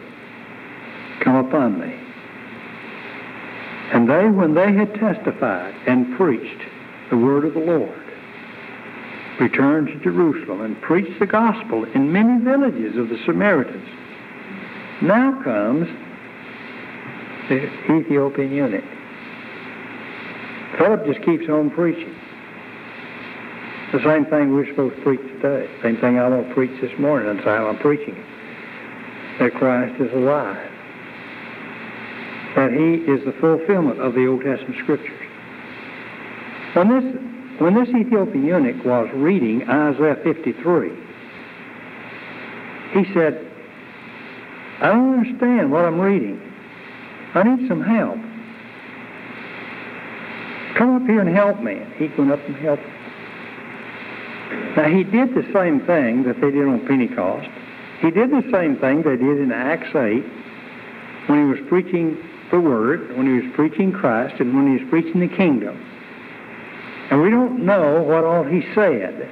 come 1.21 1.35
upon 1.35 1.79
me. 1.79 1.93
And 3.93 4.09
they, 4.09 4.29
when 4.29 4.53
they 4.53 4.73
had 4.73 4.93
testified 4.95 5.75
and 5.85 6.17
preached 6.17 6.61
the 7.09 7.17
word 7.17 7.45
of 7.45 7.53
the 7.53 7.59
Lord, 7.59 8.06
returned 9.39 9.87
to 9.87 9.99
Jerusalem 9.99 10.61
and 10.61 10.81
preached 10.81 11.19
the 11.19 11.25
gospel 11.25 11.85
in 11.93 12.11
many 12.11 12.43
villages 12.43 12.97
of 12.97 13.09
the 13.09 13.17
Samaritans. 13.25 13.87
Now 15.01 15.41
comes 15.43 15.87
the 17.49 17.69
Ethiopian 17.91 18.51
eunuch. 18.51 18.83
Philip 20.77 21.05
just 21.05 21.23
keeps 21.23 21.47
on 21.49 21.69
preaching. 21.69 22.13
The 23.93 24.03
same 24.03 24.25
thing 24.25 24.53
we're 24.53 24.67
supposed 24.67 24.95
to 24.97 25.01
preach 25.01 25.21
today. 25.21 25.69
Same 25.81 25.97
thing 25.97 26.19
I 26.19 26.27
want 26.27 26.47
to 26.47 26.53
preach 26.53 26.81
this 26.81 26.91
morning, 26.99 27.29
and 27.29 27.39
so 27.43 27.49
I'm 27.49 27.77
preaching 27.77 28.15
it. 28.17 28.25
That 29.39 29.53
Christ 29.53 30.01
is 30.01 30.11
alive. 30.13 30.71
That 32.55 32.73
he 32.73 32.95
is 33.09 33.23
the 33.23 33.33
fulfillment 33.39 34.01
of 34.01 34.13
the 34.13 34.27
Old 34.27 34.43
Testament 34.43 34.75
Scriptures. 34.83 35.21
When 36.73 36.89
this 36.89 37.26
when 37.59 37.73
this 37.73 37.89
Ethiopian 37.89 38.45
eunuch 38.45 38.85
was 38.85 39.09
reading 39.15 39.67
Isaiah 39.67 40.17
53, 40.23 40.89
he 42.93 43.13
said, 43.13 43.43
I 44.79 44.91
don't 44.91 45.19
understand 45.19 45.71
what 45.71 45.85
I'm 45.85 45.99
reading. 45.99 46.39
I 47.33 47.43
need 47.43 47.67
some 47.67 47.81
help. 47.81 48.17
Come 50.77 50.95
up 50.95 51.09
here 51.09 51.21
and 51.21 51.35
help 51.35 51.61
me. 51.61 51.81
He 51.97 52.07
went 52.17 52.31
up 52.31 52.39
and 52.45 52.55
helped. 52.57 52.83
Now, 54.77 54.87
he 54.89 55.03
did 55.03 55.33
the 55.33 55.43
same 55.51 55.81
thing 55.87 56.23
that 56.23 56.39
they 56.39 56.51
did 56.51 56.67
on 56.67 56.85
Pentecost. 56.85 57.49
He 57.99 58.11
did 58.11 58.29
the 58.29 58.43
same 58.51 58.77
thing 58.77 59.01
they 59.01 59.17
did 59.17 59.39
in 59.39 59.51
Acts 59.51 59.89
8 59.95 60.23
when 61.27 61.39
he 61.41 61.45
was 61.49 61.59
preaching 61.67 62.17
the 62.51 62.59
Word, 62.59 63.17
when 63.17 63.25
he 63.25 63.41
was 63.41 63.55
preaching 63.55 63.91
Christ, 63.91 64.39
and 64.39 64.55
when 64.55 64.67
he 64.67 64.83
was 64.83 64.89
preaching 64.91 65.19
the 65.19 65.27
kingdom. 65.27 65.83
And 67.17 67.23
we 67.23 67.31
don't 67.31 67.65
know 67.65 68.03
what 68.03 68.23
all 68.23 68.43
he 68.43 68.61
said. 68.75 69.27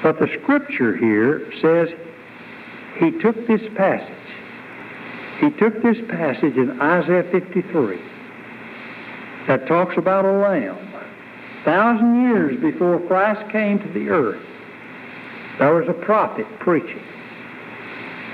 But 0.00 0.20
the 0.20 0.28
scripture 0.40 0.96
here 0.96 1.50
says 1.60 1.88
he 3.00 3.10
took 3.18 3.34
this 3.48 3.62
passage. 3.76 4.14
He 5.40 5.50
took 5.58 5.82
this 5.82 5.96
passage 6.08 6.54
in 6.54 6.80
Isaiah 6.80 7.24
53 7.32 7.98
that 9.48 9.66
talks 9.66 9.98
about 9.98 10.24
a 10.24 10.30
lamb. 10.30 10.78
Thousand 11.64 12.22
years 12.22 12.60
before 12.60 13.00
Christ 13.08 13.50
came 13.50 13.80
to 13.80 13.88
the 13.92 14.10
earth, 14.10 14.46
there 15.58 15.74
was 15.74 15.88
a 15.88 16.04
prophet 16.04 16.46
preaching 16.60 17.02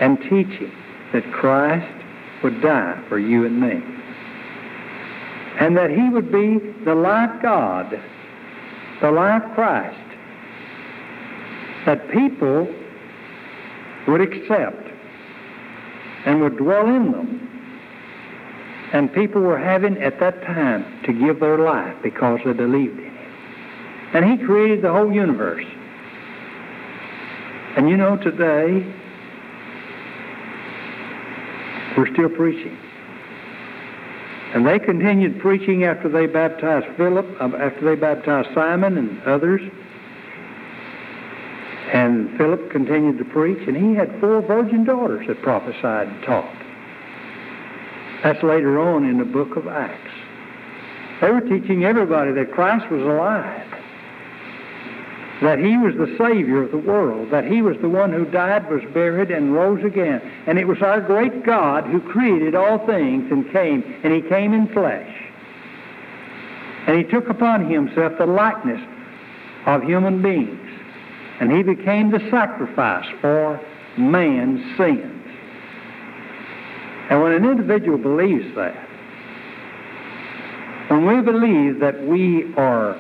and 0.03 0.19
teaching 0.21 0.71
that 1.15 1.25
Christ 1.33 2.05
would 2.43 2.61
die 2.61 3.03
for 3.09 3.19
you 3.19 3.47
and 3.47 3.59
me 3.59 3.81
and 5.59 5.77
that 5.77 5.91
he 5.91 6.09
would 6.09 6.31
be 6.31 6.59
the 6.85 6.95
life 6.95 7.43
God, 7.43 8.01
the 9.01 9.11
life 9.11 9.43
Christ, 9.55 9.97
that 11.87 12.11
people 12.11 12.73
would 14.09 14.21
accept 14.21 14.87
and 16.27 16.41
would 16.41 16.59
dwell 16.59 16.87
in 16.89 17.13
them. 17.13 17.43
And 18.93 19.13
people 19.13 19.41
were 19.43 19.59
having 19.59 19.97
at 20.03 20.21
that 20.21 20.43
time 20.43 20.85
to 21.05 21.13
give 21.13 21.41
their 21.41 21.59
life 21.59 21.97
because 22.03 22.41
they 22.45 22.53
believed 22.53 22.99
in 22.99 23.05
him. 23.05 23.33
And 24.15 24.25
he 24.25 24.45
created 24.45 24.83
the 24.83 24.93
whole 24.93 25.13
universe. 25.13 25.65
And 27.77 27.89
you 27.89 27.97
know, 27.97 28.17
today, 28.17 28.87
we're 31.97 32.13
still 32.13 32.29
preaching. 32.31 32.79
And 34.57 34.67
they 34.67 34.79
continued 34.79 35.39
preaching 35.39 35.85
after 35.85 36.09
they 36.09 36.25
baptized 36.25 36.87
Philip, 36.97 37.27
um, 37.43 37.55
after 37.57 37.85
they 37.85 37.95
baptized 37.95 38.49
Simon 38.55 38.97
and 38.97 39.21
others. 39.25 39.61
And 41.93 42.35
Philip 42.39 42.71
continued 42.71 43.19
to 43.19 43.25
preach, 43.27 43.69
and 43.69 43.77
he 43.77 43.95
had 43.95 44.19
four 44.19 44.41
virgin 44.41 44.85
daughters 44.85 45.27
that 45.27 45.43
prophesied 45.43 46.09
and 46.09 46.23
taught. 46.23 46.57
That's 48.23 48.43
later 48.43 48.81
on 48.81 49.05
in 49.05 49.19
the 49.19 49.27
book 49.27 49.57
of 49.57 49.69
Acts. 49.69 50.11
They 51.21 51.31
were 51.31 51.43
teaching 51.43 51.85
everybody 51.85 52.33
that 52.33 52.51
Christ 52.51 52.91
was 52.91 53.03
alive 53.03 53.69
that 55.43 55.59
he 55.59 55.77
was 55.77 55.95
the 55.95 56.17
Savior 56.19 56.63
of 56.63 56.71
the 56.71 56.79
world, 56.79 57.31
that 57.31 57.45
he 57.45 57.61
was 57.61 57.77
the 57.83 57.89
one 57.89 58.13
who 58.13 58.25
died, 58.25 58.71
was 58.71 58.83
buried, 58.95 59.31
and 59.31 59.55
rose 59.55 59.85
again. 59.85 60.21
And 60.47 60.59
it 60.59 60.67
was 60.67 60.81
our 60.81 61.01
great 61.01 61.45
God 61.45 61.85
who 61.85 62.01
created 62.01 62.55
all 62.55 62.85
things 62.87 63.31
and 63.31 63.51
came, 63.53 63.83
and 64.03 64.13
he 64.15 64.23
came 64.23 64.55
in 64.55 64.69
flesh. 64.69 65.15
And 66.87 66.97
he 66.97 67.05
took 67.05 67.29
upon 67.29 67.71
himself 67.71 68.13
the 68.19 68.27
likeness 68.27 68.81
of 69.67 69.83
human 69.83 70.23
beings. 70.23 70.61
And 71.41 71.53
he 71.53 71.63
became 71.63 72.11
the 72.11 72.21
sacrifice 72.31 73.07
for 73.21 73.61
man's 73.99 74.61
sins. 74.79 75.13
And 77.11 77.23
when 77.23 77.33
an 77.33 77.45
individual 77.45 77.99
believes 77.99 78.55
that, 78.57 78.75
when 80.89 81.05
we 81.05 81.21
believe 81.21 81.81
that 81.81 82.01
we 82.07 82.55
are 82.55 82.97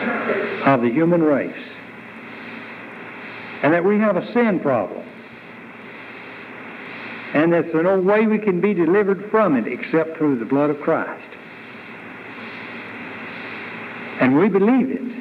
of 0.00 0.82
the 0.82 0.90
human 0.90 1.22
race. 1.22 1.52
And 3.62 3.72
that 3.72 3.84
we 3.84 3.98
have 3.98 4.16
a 4.16 4.32
sin 4.32 4.60
problem. 4.60 5.06
And 7.34 7.52
that 7.52 7.72
there's 7.72 7.84
no 7.84 7.98
way 7.98 8.26
we 8.26 8.38
can 8.38 8.60
be 8.60 8.74
delivered 8.74 9.30
from 9.30 9.56
it 9.56 9.66
except 9.66 10.18
through 10.18 10.38
the 10.38 10.44
blood 10.44 10.70
of 10.70 10.80
Christ. 10.80 11.22
And 14.20 14.36
we 14.36 14.48
believe 14.48 14.90
it. 14.90 15.14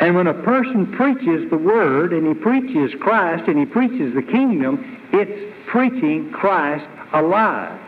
And 0.00 0.14
when 0.14 0.26
a 0.26 0.34
person 0.34 0.86
preaches 0.92 1.48
the 1.50 1.58
Word 1.58 2.12
and 2.12 2.26
he 2.26 2.34
preaches 2.34 2.92
Christ 3.00 3.44
and 3.48 3.58
he 3.58 3.66
preaches 3.66 4.14
the 4.14 4.22
kingdom, 4.22 4.98
it's 5.12 5.54
preaching 5.66 6.30
Christ 6.32 6.86
alive. 7.12 7.78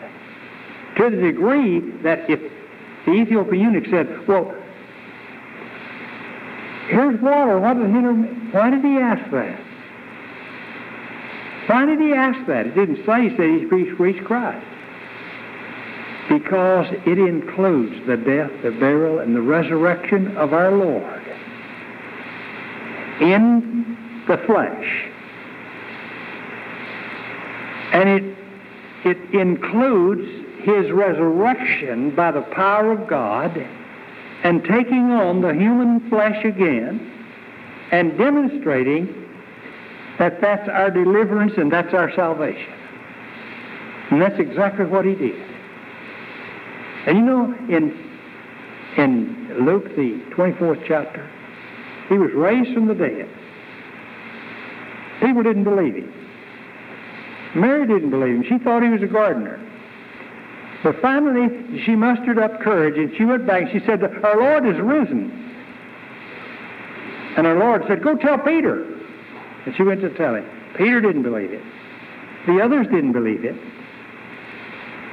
To 0.99 1.11
the 1.11 1.17
degree 1.17 1.81
that 2.03 2.29
if 2.29 2.41
the 3.07 3.13
Ethiopian 3.13 3.75
eunuch 3.75 3.87
said, 3.91 4.29
Well, 4.29 4.55
here's 6.89 7.21
water. 7.21 7.59
What 7.59 7.75
did? 7.75 8.53
Why 8.53 8.71
did 8.71 8.85
he 8.85 8.99
ask 8.99 9.31
that? 9.31 9.61
Why 11.67 11.87
did 11.87 12.01
he 12.01 12.13
ask 12.13 12.47
that? 12.47 12.67
It 12.67 12.75
didn't 12.75 13.05
say 13.07 13.29
he 13.29 13.37
said 13.37 13.49
he 13.49 13.95
preached 13.97 14.25
Christ. 14.25 14.67
Because 16.29 16.87
it 17.07 17.19
includes 17.19 18.07
the 18.07 18.17
death, 18.17 18.51
the 18.63 18.71
burial, 18.71 19.19
and 19.19 19.35
the 19.35 19.43
resurrection 19.43 20.37
of 20.37 20.53
our 20.53 20.73
Lord 20.73 21.23
in 23.21 23.97
the 24.29 24.37
flesh. 24.47 25.09
And 27.93 28.09
it, 28.09 28.39
it 29.05 29.35
includes 29.35 30.42
his 30.63 30.91
resurrection 30.91 32.15
by 32.15 32.31
the 32.31 32.43
power 32.43 32.93
of 32.93 33.09
God 33.09 33.57
and 34.45 34.63
taking 34.65 35.11
on 35.11 35.41
the 35.41 35.53
human 35.53 36.09
flesh 36.09 36.45
again 36.45 37.11
and 37.91 38.17
demonstrating 38.19 39.29
that 40.19 40.41
that's 40.41 40.69
our 40.69 40.91
deliverance 40.91 41.53
and 41.57 41.73
that's 41.73 41.93
our 41.95 42.15
salvation. 42.15 42.73
And 44.11 44.21
that's 44.21 44.39
exactly 44.39 44.85
what 44.85 45.05
he 45.05 45.15
did. 45.15 45.41
And 47.07 47.19
you 47.19 47.25
know, 47.25 47.55
in, 47.69 48.11
in 48.97 49.65
Luke, 49.65 49.97
the 49.97 50.21
24th 50.31 50.85
chapter, 50.87 51.29
he 52.09 52.19
was 52.19 52.33
raised 52.33 52.75
from 52.75 52.87
the 52.87 52.95
dead. 52.95 53.29
People 55.21 55.43
didn't 55.43 55.65
believe 55.65 55.95
him. 55.95 56.13
Mary 57.55 57.87
didn't 57.87 58.11
believe 58.11 58.37
him. 58.37 58.45
She 58.49 58.59
thought 58.63 58.83
he 58.83 58.89
was 58.89 59.03
a 59.03 59.07
gardener. 59.07 59.61
But 60.83 61.01
finally, 61.01 61.81
she 61.85 61.95
mustered 61.95 62.39
up 62.39 62.61
courage 62.61 62.97
and 62.97 63.17
she 63.17 63.25
went 63.25 63.47
back. 63.47 63.71
She 63.73 63.81
said, 63.87 64.03
Our 64.03 64.41
Lord 64.41 64.67
is 64.67 64.81
risen. 64.81 65.31
And 67.37 67.47
our 67.47 67.57
Lord 67.57 67.85
said, 67.87 68.03
Go 68.03 68.17
tell 68.17 68.39
Peter. 68.39 68.85
And 69.65 69.77
she 69.77 69.85
went 69.85 70.01
to 70.01 70.11
tell 70.11 70.35
him. 70.35 70.45
Peter 70.77 71.01
didn't 71.01 71.23
believe 71.23 71.53
it. 71.53 71.63
The 72.47 72.61
others 72.61 72.87
didn't 72.89 73.13
believe 73.13 73.45
it. 73.45 73.55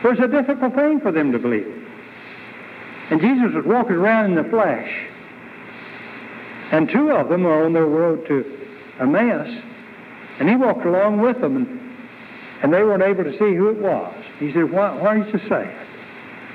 It 0.04 0.08
was 0.08 0.20
a 0.20 0.28
difficult 0.28 0.74
thing 0.76 1.00
for 1.02 1.12
them 1.12 1.32
to 1.32 1.40
believe. 1.40 1.68
And 3.12 3.22
Jesus 3.22 3.54
was 3.54 3.66
walking 3.66 3.96
around 3.96 4.26
in 4.32 4.36
the 4.36 4.50
flesh. 4.50 4.90
And 6.72 6.90
two 6.90 7.12
of 7.12 7.30
them 7.30 7.44
were 7.44 7.66
on 7.66 7.74
their 7.74 7.86
road 7.86 8.26
to 8.28 8.46
Emmaus. 9.00 9.50
And 10.40 10.50
he 10.50 10.56
walked 10.56 10.86
along 10.86 11.22
with 11.22 11.42
them, 11.42 11.58
and, 11.58 11.68
and 12.64 12.74
they 12.74 12.82
weren't 12.82 13.04
able 13.04 13.24
to 13.24 13.32
see 13.34 13.56
who 13.56 13.70
it 13.70 13.78
was. 13.78 14.19
He 14.40 14.54
said, 14.54 14.72
Why, 14.72 14.96
why 14.96 15.08
are 15.08 15.18
you 15.18 15.32
say 15.32 15.50
sad? 15.50 15.88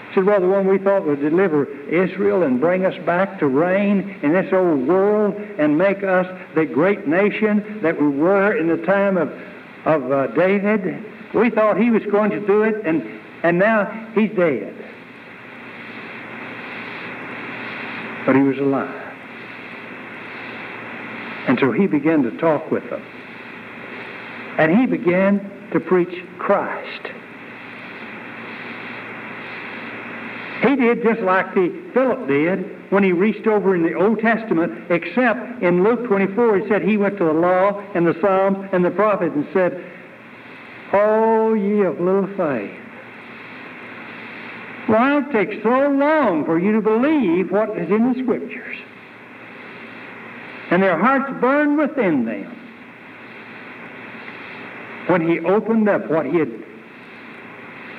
He 0.09 0.15
said, 0.15 0.25
Well, 0.25 0.41
the 0.41 0.49
one 0.49 0.67
we 0.67 0.79
thought 0.79 1.07
would 1.07 1.21
deliver 1.21 1.67
Israel 1.89 2.43
and 2.43 2.59
bring 2.59 2.87
us 2.87 2.95
back 3.05 3.39
to 3.41 3.47
reign 3.47 4.19
in 4.23 4.33
this 4.33 4.51
old 4.53 4.87
world 4.89 5.35
and 5.59 5.77
make 5.77 6.03
us 6.03 6.27
the 6.55 6.65
great 6.65 7.07
nation 7.07 7.81
that 7.83 8.01
we 8.01 8.09
were 8.09 8.57
in 8.57 8.69
the 8.69 8.85
time 8.87 9.19
of, 9.19 9.29
of 9.85 10.11
uh, 10.11 10.27
David. 10.29 11.05
We 11.35 11.51
thought 11.51 11.77
he 11.77 11.91
was 11.91 12.03
going 12.11 12.31
to 12.31 12.41
do 12.47 12.63
it, 12.63 12.87
and, 12.87 13.03
and 13.43 13.59
now 13.59 14.11
he's 14.15 14.31
dead. 14.31 14.75
But 18.25 18.37
he 18.37 18.43
was 18.43 18.57
alive. 18.59 19.03
And 21.47 21.59
so 21.61 21.71
he 21.73 21.87
began 21.87 22.23
to 22.23 22.31
talk 22.39 22.71
with 22.71 22.89
them. 22.89 23.03
And 24.57 24.75
he 24.75 24.87
began 24.87 25.69
to 25.73 25.81
preach 25.81 26.25
Christ. 26.39 27.09
He 30.75 30.81
did 30.81 31.05
just 31.05 31.21
like 31.21 31.55
the 31.55 31.71
Philip 31.95 32.27
did 32.27 32.91
when 32.91 33.05
he 33.05 33.13
reached 33.13 33.47
over 33.47 33.77
in 33.77 33.85
the 33.85 33.95
Old 33.95 34.19
Testament, 34.19 34.91
except 34.91 35.63
in 35.63 35.85
Luke 35.85 36.05
24, 36.09 36.59
he 36.59 36.69
said 36.69 36.83
he 36.83 36.97
went 36.97 37.17
to 37.19 37.25
the 37.25 37.33
law 37.33 37.81
and 37.95 38.05
the 38.05 38.19
Psalms 38.21 38.69
and 38.73 38.85
the 38.85 38.91
prophets 38.91 39.37
and 39.37 39.47
said, 39.53 39.93
Oh, 40.93 41.55
ye 41.55 41.83
of 41.83 42.01
little 42.01 42.27
faith. 42.37 42.77
Why 44.89 45.19
it 45.19 45.31
takes 45.31 45.63
so 45.63 45.91
long 45.91 46.45
for 46.45 46.59
you 46.59 46.73
to 46.73 46.81
believe 46.81 47.53
what 47.53 47.79
is 47.79 47.89
in 47.89 48.13
the 48.13 48.21
Scriptures? 48.25 48.77
And 50.73 50.83
their 50.83 50.99
hearts 50.99 51.33
burned 51.41 51.79
within 51.79 52.25
them 52.25 52.51
when 55.07 55.21
he 55.21 55.39
opened 55.39 55.89
up 55.89 56.11
what 56.11 56.27
he 56.27 56.39
had 56.39 56.65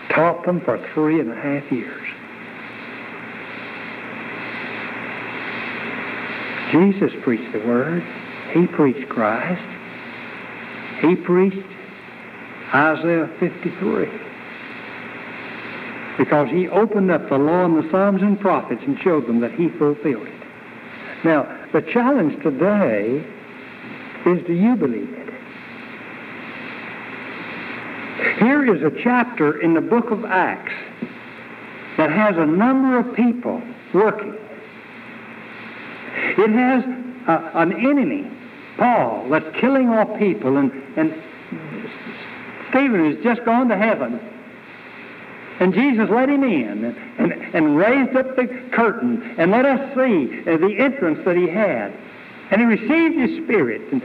taught 0.09 0.45
them 0.45 0.59
for 0.59 0.77
three 0.93 1.21
and 1.21 1.31
a 1.31 1.35
half 1.35 1.71
years. 1.71 2.04
Jesus 6.71 7.11
preached 7.23 7.51
the 7.53 7.59
Word. 7.59 8.03
He 8.53 8.67
preached 8.67 9.09
Christ. 9.09 9.61
He 11.01 11.15
preached 11.15 11.67
Isaiah 12.73 13.29
53. 13.39 14.09
Because 16.17 16.49
he 16.49 16.67
opened 16.69 17.11
up 17.11 17.27
the 17.29 17.37
law 17.37 17.65
and 17.65 17.77
the 17.77 17.89
Psalms 17.91 18.21
and 18.21 18.39
prophets 18.39 18.81
and 18.85 18.97
showed 18.99 19.27
them 19.27 19.41
that 19.41 19.51
he 19.53 19.69
fulfilled 19.69 20.27
it. 20.27 20.43
Now, 21.23 21.43
the 21.73 21.81
challenge 21.81 22.41
today 22.41 23.25
is 24.25 24.45
do 24.47 24.53
you 24.53 24.75
believe 24.75 25.09
it? 25.11 25.25
Here 28.39 28.73
is 28.73 28.81
a 28.81 28.91
chapter 29.03 29.59
in 29.59 29.73
the 29.73 29.81
book 29.81 30.11
of 30.11 30.23
Acts 30.25 30.73
that 31.97 32.11
has 32.11 32.35
a 32.37 32.45
number 32.45 32.97
of 32.97 33.15
people 33.15 33.61
working. 33.93 34.35
It 36.37 36.49
has 36.51 36.83
an 37.27 37.73
enemy, 37.73 38.29
Paul, 38.77 39.29
that's 39.29 39.45
killing 39.59 39.89
off 39.89 40.19
people, 40.19 40.57
and, 40.57 40.71
and 40.97 41.13
Stephen 42.69 43.13
has 43.13 43.23
just 43.23 43.45
gone 43.45 43.69
to 43.69 43.77
heaven. 43.77 44.19
And 45.59 45.73
Jesus 45.73 46.09
let 46.09 46.29
him 46.29 46.43
in 46.43 46.83
and, 46.83 46.97
and, 47.17 47.55
and 47.55 47.77
raised 47.77 48.15
up 48.17 48.35
the 48.35 48.47
curtain 48.73 49.35
and 49.37 49.51
let 49.51 49.65
us 49.65 49.79
see 49.95 50.41
uh, 50.41 50.57
the 50.57 50.75
entrance 50.77 51.19
that 51.23 51.37
he 51.37 51.47
had. 51.47 51.93
And 52.51 52.59
he 52.59 52.65
received 52.65 53.15
his 53.15 53.43
spirit 53.43 53.81
and, 53.93 54.03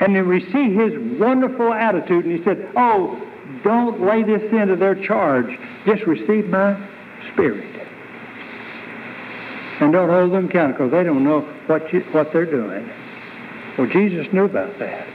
and 0.00 0.16
he 0.16 0.20
received 0.20 0.80
his 0.80 1.20
wonderful 1.20 1.72
attitude. 1.72 2.24
And 2.24 2.36
he 2.36 2.44
said, 2.44 2.68
Oh, 2.76 3.24
don't 3.62 4.04
lay 4.04 4.24
this 4.24 4.42
into 4.52 4.74
their 4.74 4.96
charge. 4.96 5.56
Just 5.86 6.02
receive 6.02 6.48
my 6.48 6.74
spirit. 7.32 7.88
And 9.80 9.92
don't 9.92 10.10
hold 10.10 10.32
them 10.32 10.48
accountable 10.48 10.86
because 10.86 10.92
they 10.92 11.04
don't 11.04 11.24
know 11.24 11.40
what, 11.66 11.92
you, 11.92 12.00
what 12.12 12.32
they're 12.32 12.50
doing. 12.50 12.88
Well, 13.78 13.86
Jesus 13.86 14.26
knew 14.32 14.44
about 14.44 14.78
that. 14.78 15.08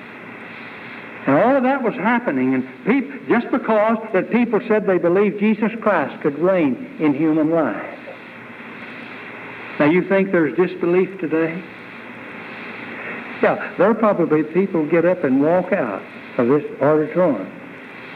And 1.27 1.37
all 1.37 1.55
of 1.55 1.63
that 1.63 1.81
was 1.81 1.93
happening, 1.95 2.53
and 2.53 2.63
just 3.27 3.49
because 3.51 3.97
that 4.13 4.31
people 4.31 4.59
said 4.67 4.85
they 4.85 4.99
believed 4.99 5.39
Jesus 5.39 5.71
Christ 5.81 6.21
could 6.21 6.37
reign 6.37 6.97
in 6.99 7.15
human 7.15 7.49
life. 7.49 7.99
Now, 9.79 9.85
you 9.85 10.07
think 10.07 10.31
there's 10.31 10.55
disbelief 10.55 11.19
today? 11.19 11.61
Yeah, 13.41 13.75
there 13.77 13.89
are 13.89 13.95
probably 13.95 14.43
people 14.43 14.85
get 14.87 15.03
up 15.03 15.23
and 15.23 15.41
walk 15.41 15.73
out 15.73 16.01
of 16.37 16.47
this 16.47 16.63
auditorium 16.81 17.51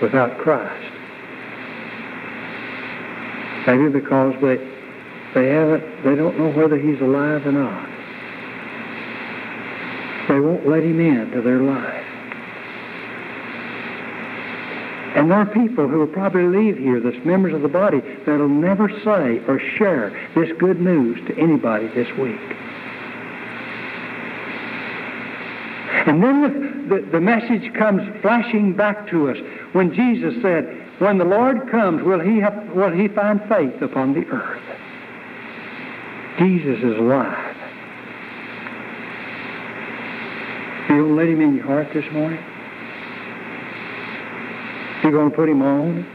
without 0.01 0.37
Christ. 0.37 0.93
Maybe 3.67 3.89
because 3.89 4.33
they 4.41 4.78
they 5.33 5.49
haven't 5.49 6.03
they 6.03 6.15
don't 6.15 6.37
know 6.37 6.51
whether 6.51 6.77
he's 6.77 6.99
alive 7.01 7.45
or 7.45 7.51
not. 7.51 7.89
They 10.27 10.39
won't 10.39 10.67
let 10.67 10.83
him 10.83 10.99
into 10.99 11.41
their 11.41 11.59
life. 11.59 12.05
And 15.15 15.31
there 15.31 15.39
are 15.39 15.45
people 15.47 15.87
who 15.87 15.99
will 15.99 16.07
probably 16.07 16.43
leave 16.43 16.77
here 16.77 16.99
that's 16.99 17.25
members 17.25 17.53
of 17.53 17.61
the 17.61 17.67
body 17.67 17.99
that'll 18.25 18.47
never 18.47 18.89
say 19.03 19.41
or 19.47 19.59
share 19.75 20.11
this 20.35 20.49
good 20.59 20.79
news 20.79 21.17
to 21.27 21.37
anybody 21.37 21.87
this 21.87 22.07
week. 22.17 22.39
And 26.05 26.23
then 26.23 26.41
the, 26.41 26.95
the, 26.95 27.11
the, 27.11 27.19
message 27.19 27.73
comes 27.73 28.01
flashing 28.21 28.73
back 28.73 29.09
to 29.09 29.29
us 29.29 29.37
when 29.73 29.93
Jesus 29.93 30.41
said, 30.41 30.65
When 30.99 31.17
the 31.17 31.25
Lord 31.25 31.69
comes, 31.69 32.03
will 32.03 32.19
he, 32.19 32.39
have, 32.39 32.69
will 32.73 32.91
he 32.91 33.07
find 33.07 33.41
faith 33.49 33.81
upon 33.81 34.13
the 34.13 34.25
earth? 34.27 34.61
Jesus 36.37 36.77
is 36.77 36.97
alive. 36.97 37.55
You'll 40.89 41.15
let 41.15 41.27
him 41.27 41.41
in 41.41 41.55
your 41.55 41.65
heart 41.65 41.87
this 41.93 42.05
morning? 42.11 42.43
You're 45.03 45.11
going 45.11 45.29
to 45.29 45.35
put 45.35 45.49
him 45.49 45.61
on? 45.61 46.05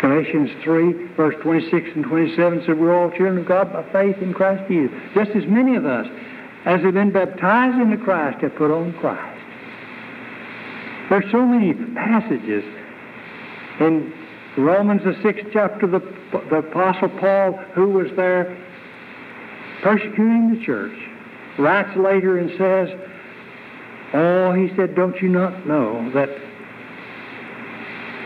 Galatians 0.00 0.50
3, 0.64 1.14
verse 1.16 1.34
26 1.42 1.88
and 1.94 2.04
27 2.04 2.62
said, 2.66 2.78
We're 2.78 2.96
all 2.96 3.10
children 3.10 3.38
of 3.38 3.46
God 3.46 3.72
by 3.72 3.82
faith 3.92 4.16
in 4.22 4.32
Christ 4.32 4.62
Jesus. 4.68 4.96
Just 5.14 5.30
as 5.30 5.44
many 5.46 5.76
of 5.76 5.84
us 5.84 6.06
as 6.64 6.80
have 6.82 6.94
been 6.94 7.12
baptized 7.12 7.80
into 7.80 7.96
Christ 7.96 8.42
have 8.42 8.54
put 8.56 8.70
on 8.70 8.92
Christ. 8.94 9.40
There's 11.08 11.30
so 11.32 11.44
many 11.44 11.74
passages 11.94 12.64
in 13.80 14.12
Romans, 14.56 15.02
the 15.04 15.16
sixth 15.22 15.46
chapter, 15.52 15.86
the, 15.86 16.00
the 16.50 16.56
Apostle 16.56 17.08
Paul, 17.08 17.52
who 17.74 17.90
was 17.90 18.08
there 18.16 18.56
persecuting 19.82 20.58
the 20.58 20.64
church, 20.64 20.96
writes 21.58 21.96
later 21.96 22.38
and 22.38 22.50
says, 22.58 22.88
Oh, 24.12 24.52
he 24.52 24.74
said, 24.74 24.96
don't 24.96 25.20
you 25.22 25.28
not 25.28 25.66
know 25.66 26.10
that 26.12 26.28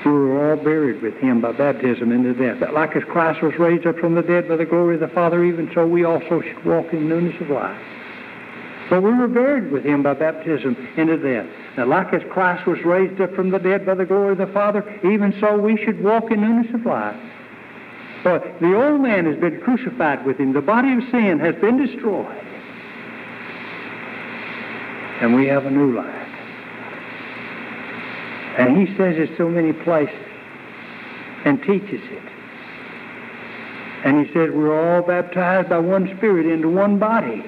we 0.05 0.13
were 0.13 0.51
all 0.51 0.57
buried 0.57 1.03
with 1.03 1.15
him 1.17 1.41
by 1.41 1.53
baptism 1.53 2.13
into 2.13 2.35
death. 2.35 2.61
That 2.61 2.75
like 2.75 2.95
as 2.97 3.05
Christ 3.05 3.43
was 3.43 3.59
raised 3.59 3.87
up 3.87 3.99
from 3.99 4.15
the 4.15 4.23
dead 4.23 4.49
by 4.49 4.57
the 4.57 4.65
glory 4.65 4.95
of 4.95 5.01
the 5.01 5.09
Father, 5.09 5.45
even 5.45 5.71
so 5.75 5.87
we 5.87 6.05
also 6.05 6.43
should 6.43 6.65
walk 6.65 6.93
in 6.93 7.09
newness 7.09 7.41
of 7.41 7.51
life. 7.51 7.81
But 8.95 9.03
we 9.03 9.13
were 9.13 9.27
buried 9.27 9.73
with 9.73 9.83
him 9.83 10.05
by 10.05 10.15
baptism 10.15 10.77
into 10.97 11.17
death. 11.17 11.49
Now, 11.77 11.87
like 11.87 12.15
as 12.15 12.23
Christ 12.31 12.65
was 12.65 12.79
raised 12.85 13.21
up 13.21 13.35
from 13.35 13.51
the 13.51 13.59
dead 13.59 13.85
by 13.85 13.97
the 13.97 14.05
glory 14.05 14.31
of 14.31 14.39
the 14.39 14.47
Father, 14.47 14.89
even 15.03 15.35
so 15.41 15.59
we 15.59 15.77
should 15.85 16.01
walk 16.01 16.31
in 16.31 16.41
newness 16.41 16.73
of 16.73 16.87
life. 16.87 17.21
But 18.23 18.61
the 18.61 18.73
old 18.73 19.01
man 19.01 19.27
has 19.27 19.35
been 19.41 19.61
crucified 19.63 20.25
with 20.25 20.39
him. 20.39 20.53
The 20.53 20.61
body 20.61 20.93
of 20.93 21.01
sin 21.11 21.41
has 21.41 21.57
been 21.57 21.77
destroyed. 21.77 22.39
And 25.21 25.35
we 25.35 25.49
have 25.49 25.67
a 25.67 25.73
new 25.73 25.93
life. 25.93 26.29
And 28.59 28.77
he 28.77 28.87
says 28.97 29.17
it 29.19 29.37
so 29.37 29.49
many 29.49 29.73
places 29.73 30.15
and 31.45 31.61
teaches 31.65 32.01
it. 32.01 32.23
And 34.05 34.25
he 34.25 34.33
said, 34.33 34.55
We're 34.55 34.73
all 34.73 35.03
baptized 35.03 35.71
by 35.71 35.79
one 35.79 36.17
Spirit 36.17 36.47
into 36.47 36.69
one 36.69 37.01
body. 37.01 37.43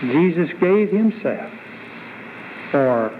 Jesus 0.00 0.50
gave 0.60 0.90
himself 0.90 1.50
for 2.70 3.10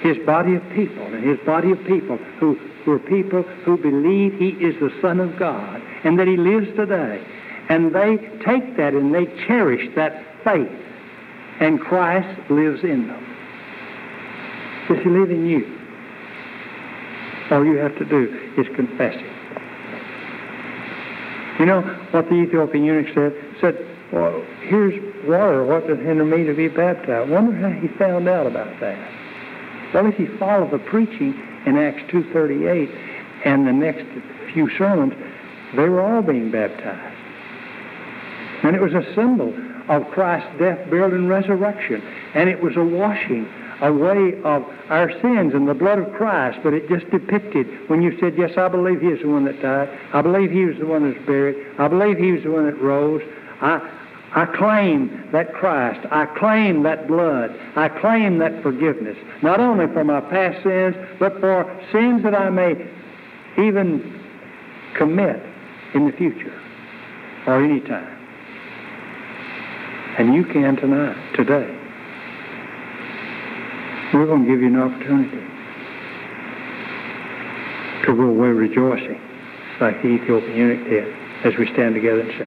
his 0.00 0.16
body 0.26 0.54
of 0.54 0.62
people 0.74 1.04
and 1.06 1.24
his 1.24 1.38
body 1.46 1.70
of 1.70 1.78
people 1.86 2.16
who 2.38 2.58
were 2.86 2.98
people 2.98 3.42
who 3.64 3.76
believe 3.76 4.34
he 4.34 4.50
is 4.50 4.74
the 4.80 4.90
Son 5.00 5.20
of 5.20 5.38
God 5.38 5.82
and 6.04 6.18
that 6.18 6.26
he 6.26 6.36
lives 6.36 6.66
today. 6.76 7.24
And 7.68 7.94
they 7.94 8.18
take 8.44 8.76
that 8.76 8.92
and 8.92 9.14
they 9.14 9.26
cherish 9.46 9.88
that 9.96 10.22
faith. 10.44 10.68
And 11.60 11.80
Christ 11.80 12.38
lives 12.50 12.82
in 12.82 13.06
them. 13.06 13.26
Does 14.88 14.98
he 15.02 15.08
live 15.08 15.30
in 15.30 15.46
you? 15.46 15.64
All 17.50 17.64
you 17.64 17.76
have 17.76 17.96
to 17.98 18.04
do 18.04 18.28
is 18.58 18.66
confess 18.74 19.14
it. 19.14 19.34
You 21.58 21.66
know 21.66 21.82
what 22.10 22.28
the 22.28 22.34
Ethiopian 22.34 22.84
eunuch 22.84 23.14
said? 23.14 23.32
Said, 23.60 23.93
well, 24.14 24.46
here's 24.62 24.94
water. 25.26 25.64
What 25.64 25.88
does 25.88 25.98
hinder 25.98 26.24
me 26.24 26.44
to 26.44 26.54
be 26.54 26.68
baptized? 26.68 27.30
Wonder 27.30 27.56
how 27.56 27.80
he 27.80 27.88
found 27.98 28.28
out 28.28 28.46
about 28.46 28.78
that. 28.80 29.92
Well, 29.92 30.06
if 30.06 30.18
you 30.18 30.36
follow 30.38 30.70
the 30.70 30.78
preaching 30.78 31.34
in 31.66 31.76
Acts 31.76 32.02
2.38 32.12 33.44
and 33.44 33.66
the 33.66 33.72
next 33.72 34.04
few 34.52 34.70
sermons, 34.78 35.14
they 35.76 35.88
were 35.88 36.00
all 36.00 36.22
being 36.22 36.50
baptized. 36.50 37.16
And 38.62 38.76
it 38.76 38.80
was 38.80 38.94
a 38.94 39.04
symbol 39.14 39.52
of 39.88 40.08
Christ's 40.12 40.58
death, 40.58 40.78
burial, 40.88 41.12
and 41.12 41.28
resurrection. 41.28 42.00
And 42.34 42.48
it 42.48 42.62
was 42.62 42.76
a 42.76 42.84
washing 42.84 43.46
away 43.80 44.40
of 44.44 44.62
our 44.88 45.10
sins 45.20 45.54
in 45.54 45.66
the 45.66 45.74
blood 45.74 45.98
of 45.98 46.12
Christ, 46.14 46.58
but 46.62 46.72
it 46.72 46.88
just 46.88 47.10
depicted 47.10 47.66
when 47.90 48.00
you 48.00 48.18
said, 48.20 48.34
Yes, 48.38 48.52
I 48.56 48.68
believe 48.68 49.00
He 49.00 49.08
is 49.08 49.20
the 49.20 49.28
one 49.28 49.44
that 49.44 49.60
died. 49.60 49.88
I 50.12 50.22
believe 50.22 50.50
He 50.50 50.64
was 50.64 50.76
the 50.78 50.86
one 50.86 51.10
that's 51.10 51.26
buried. 51.26 51.56
I 51.78 51.88
believe 51.88 52.16
He 52.16 52.32
was 52.32 52.42
the 52.44 52.50
one 52.50 52.66
that 52.66 52.80
rose. 52.80 53.22
I, 53.60 53.93
I 54.34 54.46
claim 54.46 55.28
that 55.32 55.52
Christ. 55.52 56.04
I 56.10 56.26
claim 56.26 56.82
that 56.82 57.06
blood. 57.06 57.50
I 57.76 57.88
claim 57.88 58.38
that 58.38 58.62
forgiveness, 58.62 59.16
not 59.42 59.60
only 59.60 59.86
for 59.92 60.02
my 60.02 60.20
past 60.20 60.62
sins, 60.64 60.96
but 61.20 61.38
for 61.38 61.64
sins 61.92 62.24
that 62.24 62.34
I 62.34 62.50
may 62.50 62.74
even 63.58 64.20
commit 64.96 65.40
in 65.94 66.06
the 66.06 66.12
future 66.12 66.52
or 67.46 67.62
any 67.62 67.80
time. 67.80 68.10
And 70.18 70.34
you 70.34 70.44
can 70.44 70.76
tonight, 70.76 71.16
today. 71.34 71.70
We're 74.12 74.26
going 74.26 74.44
to 74.44 74.50
give 74.50 74.60
you 74.60 74.68
an 74.68 74.80
opportunity 74.80 75.42
to 78.06 78.14
go 78.16 78.22
away 78.22 78.48
rejoicing, 78.48 79.20
like 79.80 80.02
the 80.02 80.08
Ethiopian 80.08 80.56
eunuch 80.56 80.88
did, 80.88 81.14
as 81.44 81.58
we 81.58 81.66
stand 81.72 81.94
together 81.94 82.20
and 82.20 82.30
say, 82.30 82.42